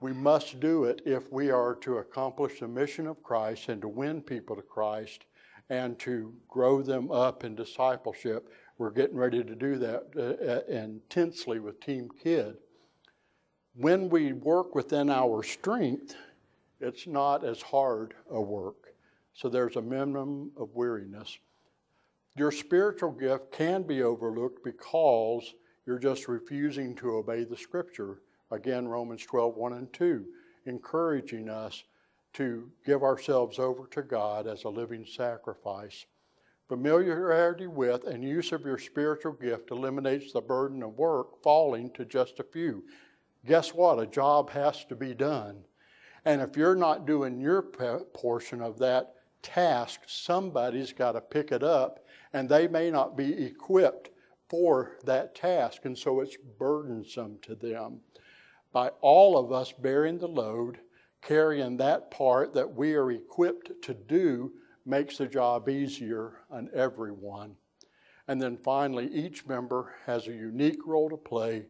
We 0.00 0.12
must 0.12 0.60
do 0.60 0.84
it 0.84 1.02
if 1.04 1.32
we 1.32 1.50
are 1.50 1.74
to 1.76 1.98
accomplish 1.98 2.60
the 2.60 2.68
mission 2.68 3.06
of 3.06 3.22
Christ 3.22 3.68
and 3.68 3.80
to 3.82 3.88
win 3.88 4.22
people 4.22 4.54
to 4.54 4.62
Christ 4.62 5.24
and 5.70 5.98
to 6.00 6.34
grow 6.48 6.82
them 6.82 7.10
up 7.10 7.42
in 7.42 7.54
discipleship. 7.54 8.50
We're 8.78 8.90
getting 8.90 9.16
ready 9.16 9.42
to 9.42 9.54
do 9.54 9.78
that 9.78 10.04
uh, 10.16 10.50
uh 10.50 10.60
intensely 10.72 11.58
with 11.58 11.80
Team 11.80 12.08
Kid. 12.22 12.56
When 13.74 14.08
we 14.08 14.32
work 14.32 14.74
within 14.74 15.10
our 15.10 15.42
strength, 15.42 16.14
it's 16.80 17.06
not 17.06 17.44
as 17.44 17.62
hard 17.62 18.14
a 18.30 18.40
work. 18.40 18.94
So 19.32 19.48
there's 19.48 19.76
a 19.76 19.82
minimum 19.82 20.52
of 20.56 20.74
weariness. 20.74 21.38
Your 22.36 22.50
spiritual 22.50 23.12
gift 23.12 23.52
can 23.52 23.84
be 23.84 24.02
overlooked 24.02 24.64
because 24.64 25.54
you're 25.86 26.00
just 26.00 26.26
refusing 26.26 26.96
to 26.96 27.16
obey 27.16 27.44
the 27.44 27.56
scripture. 27.56 28.22
Again, 28.50 28.88
Romans 28.88 29.24
12, 29.24 29.54
1 29.54 29.72
and 29.74 29.92
2, 29.92 30.24
encouraging 30.66 31.48
us 31.48 31.84
to 32.32 32.70
give 32.84 33.04
ourselves 33.04 33.60
over 33.60 33.86
to 33.92 34.02
God 34.02 34.48
as 34.48 34.64
a 34.64 34.68
living 34.68 35.06
sacrifice. 35.06 36.06
Familiarity 36.68 37.68
with 37.68 38.04
and 38.04 38.24
use 38.24 38.50
of 38.50 38.64
your 38.64 38.78
spiritual 38.78 39.32
gift 39.32 39.70
eliminates 39.70 40.32
the 40.32 40.40
burden 40.40 40.82
of 40.82 40.98
work 40.98 41.42
falling 41.42 41.90
to 41.92 42.04
just 42.04 42.40
a 42.40 42.44
few. 42.44 42.82
Guess 43.46 43.74
what? 43.74 44.00
A 44.00 44.06
job 44.06 44.50
has 44.50 44.84
to 44.86 44.96
be 44.96 45.14
done. 45.14 45.64
And 46.24 46.40
if 46.40 46.56
you're 46.56 46.74
not 46.74 47.06
doing 47.06 47.38
your 47.38 47.62
portion 47.62 48.60
of 48.60 48.78
that 48.78 49.14
task, 49.44 50.00
somebody's 50.06 50.92
got 50.92 51.12
to 51.12 51.20
pick 51.20 51.52
it 51.52 51.62
up 51.62 52.04
and 52.32 52.48
they 52.48 52.66
may 52.66 52.90
not 52.90 53.16
be 53.16 53.44
equipped 53.44 54.10
for 54.48 54.98
that 55.04 55.34
task, 55.34 55.84
and 55.84 55.96
so 55.96 56.20
it's 56.20 56.36
burdensome 56.58 57.38
to 57.42 57.54
them. 57.54 58.00
By 58.72 58.88
all 59.00 59.38
of 59.38 59.52
us 59.52 59.72
bearing 59.72 60.18
the 60.18 60.28
load, 60.28 60.78
carrying 61.22 61.76
that 61.76 62.10
part 62.10 62.52
that 62.54 62.74
we 62.74 62.94
are 62.94 63.10
equipped 63.10 63.70
to 63.82 63.94
do 63.94 64.52
makes 64.84 65.16
the 65.16 65.26
job 65.26 65.68
easier 65.68 66.40
on 66.50 66.68
everyone. 66.74 67.56
And 68.28 68.40
then 68.40 68.56
finally, 68.56 69.08
each 69.12 69.46
member 69.46 69.94
has 70.06 70.26
a 70.26 70.32
unique 70.32 70.86
role 70.86 71.08
to 71.10 71.16
play 71.16 71.66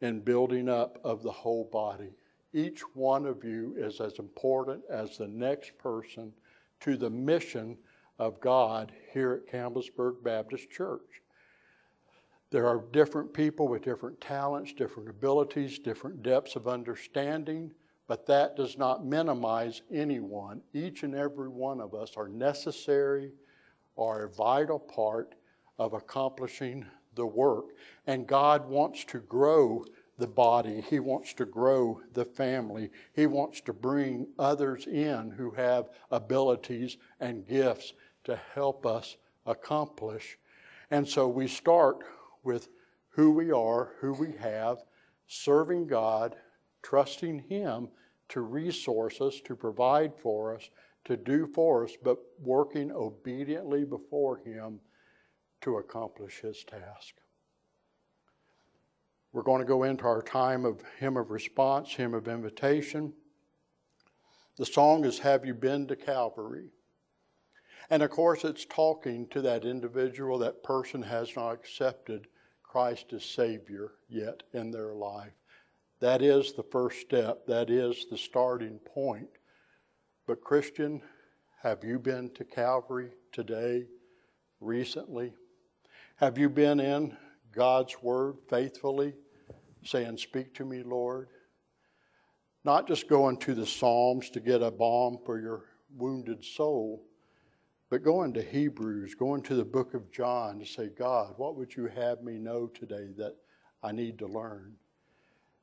in 0.00 0.20
building 0.20 0.68
up 0.68 0.98
of 1.04 1.22
the 1.22 1.32
whole 1.32 1.68
body. 1.72 2.10
Each 2.52 2.80
one 2.94 3.24
of 3.24 3.44
you 3.44 3.74
is 3.78 4.00
as 4.00 4.18
important 4.18 4.82
as 4.90 5.16
the 5.16 5.28
next 5.28 5.78
person 5.78 6.32
to 6.82 6.96
the 6.96 7.10
mission 7.10 7.76
of 8.18 8.40
God 8.40 8.92
here 9.12 9.32
at 9.32 9.52
Campbellsburg 9.52 10.22
Baptist 10.22 10.70
Church. 10.70 11.22
There 12.50 12.66
are 12.66 12.84
different 12.92 13.32
people 13.32 13.66
with 13.66 13.82
different 13.82 14.20
talents, 14.20 14.72
different 14.72 15.08
abilities, 15.08 15.78
different 15.78 16.22
depths 16.22 16.54
of 16.54 16.68
understanding, 16.68 17.72
but 18.06 18.26
that 18.26 18.56
does 18.56 18.76
not 18.76 19.06
minimize 19.06 19.82
anyone. 19.90 20.60
Each 20.74 21.02
and 21.02 21.14
every 21.14 21.48
one 21.48 21.80
of 21.80 21.94
us 21.94 22.12
are 22.16 22.28
necessary, 22.28 23.32
are 23.96 24.24
a 24.24 24.28
vital 24.28 24.78
part 24.78 25.34
of 25.78 25.94
accomplishing 25.94 26.84
the 27.14 27.26
work. 27.26 27.66
And 28.06 28.26
God 28.26 28.68
wants 28.68 29.04
to 29.06 29.20
grow 29.20 29.84
the 30.22 30.28
body, 30.28 30.84
He 30.88 31.00
wants 31.00 31.34
to 31.34 31.44
grow 31.44 32.00
the 32.14 32.24
family, 32.24 32.90
He 33.12 33.26
wants 33.26 33.60
to 33.62 33.72
bring 33.72 34.28
others 34.38 34.86
in 34.86 35.32
who 35.32 35.50
have 35.50 35.90
abilities 36.12 36.96
and 37.18 37.46
gifts 37.46 37.92
to 38.24 38.40
help 38.54 38.86
us 38.86 39.16
accomplish. 39.44 40.38
And 40.92 41.08
so 41.08 41.26
we 41.26 41.48
start 41.48 41.96
with 42.44 42.68
who 43.10 43.32
we 43.32 43.50
are, 43.50 43.94
who 44.00 44.14
we 44.14 44.32
have, 44.38 44.78
serving 45.26 45.88
God, 45.88 46.36
trusting 46.82 47.40
Him 47.48 47.88
to 48.28 48.42
resource 48.42 49.20
us, 49.20 49.40
to 49.40 49.56
provide 49.56 50.12
for 50.22 50.54
us, 50.54 50.70
to 51.04 51.16
do 51.16 51.48
for 51.48 51.82
us, 51.84 51.96
but 52.00 52.18
working 52.40 52.92
obediently 52.92 53.84
before 53.84 54.36
Him 54.36 54.78
to 55.62 55.78
accomplish 55.78 56.42
His 56.42 56.62
task. 56.62 57.16
We're 59.32 59.42
going 59.42 59.62
to 59.62 59.66
go 59.66 59.84
into 59.84 60.04
our 60.04 60.20
time 60.20 60.66
of 60.66 60.82
hymn 60.98 61.16
of 61.16 61.30
response, 61.30 61.94
hymn 61.94 62.12
of 62.12 62.28
invitation. 62.28 63.14
The 64.58 64.66
song 64.66 65.06
is 65.06 65.20
Have 65.20 65.46
You 65.46 65.54
Been 65.54 65.86
to 65.86 65.96
Calvary? 65.96 66.68
And 67.88 68.02
of 68.02 68.10
course, 68.10 68.44
it's 68.44 68.66
talking 68.66 69.26
to 69.28 69.40
that 69.40 69.64
individual, 69.64 70.38
that 70.38 70.62
person 70.62 71.02
has 71.02 71.34
not 71.34 71.52
accepted 71.52 72.26
Christ 72.62 73.14
as 73.14 73.24
Savior 73.24 73.92
yet 74.08 74.42
in 74.52 74.70
their 74.70 74.94
life. 74.94 75.32
That 76.00 76.20
is 76.20 76.52
the 76.52 76.62
first 76.64 77.00
step, 77.00 77.46
that 77.46 77.70
is 77.70 78.06
the 78.10 78.18
starting 78.18 78.80
point. 78.80 79.28
But, 80.26 80.42
Christian, 80.42 81.00
have 81.62 81.82
you 81.82 81.98
been 81.98 82.30
to 82.34 82.44
Calvary 82.44 83.12
today, 83.32 83.86
recently? 84.60 85.32
Have 86.16 86.36
you 86.36 86.50
been 86.50 86.80
in 86.80 87.16
God's 87.52 87.96
Word 88.02 88.36
faithfully, 88.48 89.14
saying, 89.84 90.18
Speak 90.18 90.54
to 90.54 90.64
me, 90.64 90.82
Lord? 90.82 91.28
Not 92.64 92.86
just 92.86 93.08
going 93.08 93.38
to 93.38 93.54
the 93.54 93.66
Psalms 93.66 94.30
to 94.30 94.40
get 94.40 94.62
a 94.62 94.70
balm 94.70 95.18
for 95.24 95.40
your 95.40 95.64
wounded 95.96 96.44
soul, 96.44 97.04
but 97.90 98.04
going 98.04 98.32
to 98.34 98.42
Hebrews, 98.42 99.14
going 99.14 99.42
to 99.42 99.54
the 99.54 99.64
book 99.64 99.94
of 99.94 100.10
John 100.10 100.58
to 100.60 100.66
say, 100.66 100.88
God, 100.88 101.34
what 101.36 101.56
would 101.56 101.74
you 101.74 101.86
have 101.86 102.22
me 102.22 102.38
know 102.38 102.68
today 102.68 103.08
that 103.18 103.36
I 103.82 103.92
need 103.92 104.18
to 104.20 104.26
learn? 104.26 104.76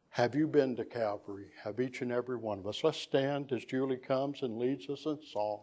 Have 0.10 0.36
you 0.36 0.48
been 0.48 0.76
to 0.76 0.86
Calvary? 0.86 1.48
Have 1.64 1.80
each 1.80 2.02
and 2.02 2.12
every 2.12 2.36
one 2.36 2.60
of 2.60 2.68
us? 2.68 2.84
Let's 2.84 3.00
stand 3.00 3.52
as 3.52 3.64
Julie 3.66 3.98
comes 3.98 4.42
and 4.42 4.58
leads 4.58 4.90
us 4.90 5.06
in 5.06 5.20
song. 5.32 5.62